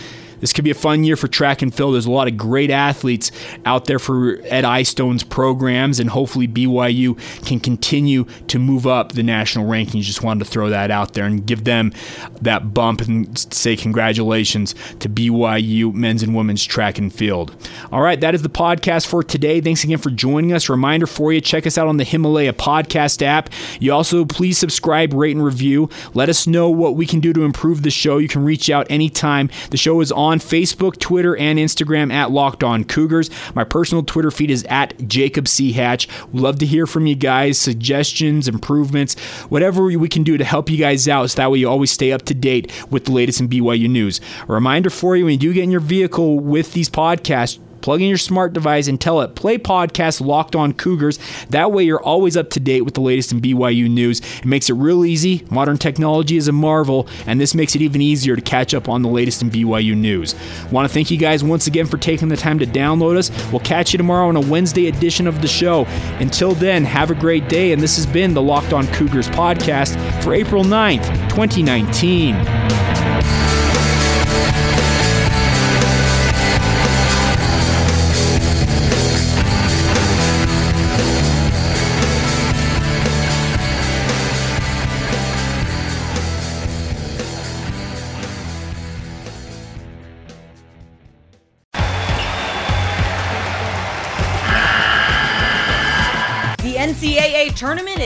This 0.41 0.51
could 0.51 0.65
be 0.65 0.71
a 0.71 0.75
fun 0.75 1.03
year 1.03 1.15
for 1.15 1.27
track 1.27 1.61
and 1.61 1.73
field. 1.73 1.93
There's 1.93 2.05
a 2.05 2.11
lot 2.11 2.27
of 2.27 2.35
great 2.35 2.69
athletes 2.69 3.31
out 3.65 3.85
there 3.85 3.99
for 3.99 4.39
Ed 4.43 4.65
Eyestone's 4.65 5.23
programs, 5.23 5.99
and 5.99 6.09
hopefully 6.09 6.47
BYU 6.47 7.17
can 7.45 7.59
continue 7.59 8.25
to 8.47 8.59
move 8.59 8.85
up 8.85 9.13
the 9.13 9.23
national 9.23 9.67
rankings. 9.67 10.01
Just 10.01 10.23
wanted 10.23 10.43
to 10.43 10.51
throw 10.51 10.69
that 10.69 10.91
out 10.91 11.13
there 11.13 11.25
and 11.25 11.45
give 11.45 11.63
them 11.63 11.93
that 12.41 12.73
bump 12.73 13.01
and 13.01 13.37
say 13.53 13.75
congratulations 13.75 14.75
to 14.99 15.07
BYU 15.07 15.93
men's 15.93 16.23
and 16.23 16.35
women's 16.35 16.65
track 16.65 16.97
and 16.97 17.13
field. 17.13 17.55
All 17.91 18.01
right, 18.01 18.19
that 18.19 18.35
is 18.35 18.41
the 18.41 18.49
podcast 18.49 19.07
for 19.07 19.23
today. 19.23 19.61
Thanks 19.61 19.83
again 19.83 19.99
for 19.99 20.09
joining 20.09 20.53
us. 20.53 20.67
Reminder 20.69 21.07
for 21.07 21.31
you 21.31 21.39
check 21.39 21.67
us 21.67 21.77
out 21.77 21.87
on 21.87 21.97
the 21.97 22.03
Himalaya 22.03 22.53
podcast 22.53 23.21
app. 23.21 23.49
You 23.79 23.93
also 23.93 24.25
please 24.25 24.57
subscribe, 24.57 25.13
rate, 25.13 25.35
and 25.35 25.45
review. 25.45 25.89
Let 26.13 26.29
us 26.29 26.47
know 26.47 26.69
what 26.69 26.95
we 26.95 27.05
can 27.05 27.19
do 27.19 27.31
to 27.33 27.43
improve 27.43 27.83
the 27.83 27.91
show. 27.91 28.17
You 28.17 28.27
can 28.27 28.43
reach 28.43 28.69
out 28.69 28.87
anytime. 28.89 29.49
The 29.69 29.77
show 29.77 30.01
is 30.01 30.11
on 30.11 30.30
on 30.31 30.39
Facebook, 30.39 30.97
Twitter, 30.97 31.35
and 31.35 31.59
Instagram 31.59 32.11
at 32.11 32.31
Locked 32.31 32.63
On 32.63 32.83
Cougars. 32.83 33.29
My 33.53 33.63
personal 33.63 34.03
Twitter 34.03 34.31
feed 34.31 34.49
is 34.49 34.63
at 34.69 35.07
Jacob 35.07 35.47
C. 35.47 35.73
Hatch. 35.73 36.07
Love 36.33 36.57
to 36.59 36.65
hear 36.65 36.87
from 36.87 37.05
you 37.05 37.15
guys, 37.15 37.59
suggestions, 37.59 38.47
improvements, 38.47 39.19
whatever 39.49 39.83
we 39.83 40.09
can 40.09 40.23
do 40.23 40.37
to 40.37 40.43
help 40.43 40.69
you 40.69 40.77
guys 40.77 41.07
out 41.07 41.29
so 41.29 41.35
that 41.35 41.51
way 41.51 41.59
you 41.59 41.69
always 41.69 41.91
stay 41.91 42.11
up 42.11 42.23
to 42.23 42.33
date 42.33 42.71
with 42.89 43.05
the 43.05 43.11
latest 43.11 43.41
in 43.41 43.49
BYU 43.49 43.89
news. 43.89 44.21
A 44.47 44.53
reminder 44.53 44.89
for 44.89 45.15
you 45.15 45.25
when 45.25 45.33
you 45.33 45.39
do 45.39 45.53
get 45.53 45.63
in 45.63 45.71
your 45.71 45.81
vehicle 45.81 46.39
with 46.39 46.73
these 46.73 46.89
podcasts, 46.89 47.59
Plug 47.81 48.01
in 48.01 48.07
your 48.07 48.17
smart 48.17 48.53
device 48.53 48.87
and 48.87 48.99
tell 48.99 49.21
it 49.21 49.35
play 49.35 49.57
podcast 49.57 50.21
Locked 50.21 50.55
On 50.55 50.73
Cougars. 50.73 51.19
That 51.49 51.71
way 51.71 51.83
you're 51.83 52.01
always 52.01 52.37
up 52.37 52.49
to 52.51 52.59
date 52.59 52.81
with 52.81 52.93
the 52.93 53.01
latest 53.01 53.31
in 53.31 53.41
BYU 53.41 53.89
news. 53.89 54.19
It 54.39 54.45
makes 54.45 54.69
it 54.69 54.73
real 54.73 55.05
easy. 55.05 55.45
Modern 55.49 55.77
technology 55.77 56.37
is 56.37 56.47
a 56.47 56.51
marvel, 56.51 57.07
and 57.25 57.39
this 57.39 57.55
makes 57.55 57.75
it 57.75 57.81
even 57.81 58.01
easier 58.01 58.35
to 58.35 58.41
catch 58.41 58.73
up 58.73 58.87
on 58.87 59.01
the 59.01 59.09
latest 59.09 59.41
in 59.41 59.49
BYU 59.49 59.95
news. 59.95 60.35
Want 60.71 60.87
to 60.87 60.93
thank 60.93 61.11
you 61.11 61.17
guys 61.17 61.43
once 61.43 61.67
again 61.67 61.85
for 61.87 61.97
taking 61.97 62.27
the 62.27 62.37
time 62.37 62.59
to 62.59 62.65
download 62.65 63.17
us. 63.17 63.31
We'll 63.51 63.61
catch 63.61 63.93
you 63.93 63.97
tomorrow 63.97 64.27
on 64.27 64.35
a 64.35 64.41
Wednesday 64.41 64.87
edition 64.87 65.27
of 65.27 65.41
the 65.41 65.47
show. 65.47 65.85
Until 66.19 66.53
then, 66.53 66.83
have 66.85 67.11
a 67.11 67.15
great 67.15 67.49
day, 67.49 67.71
and 67.71 67.81
this 67.81 67.95
has 67.95 68.05
been 68.05 68.33
the 68.33 68.41
Locked 68.41 68.73
On 68.73 68.85
Cougars 68.87 69.27
podcast 69.29 69.95
for 70.23 70.33
April 70.33 70.63
9th, 70.63 71.05
2019. 71.29 72.90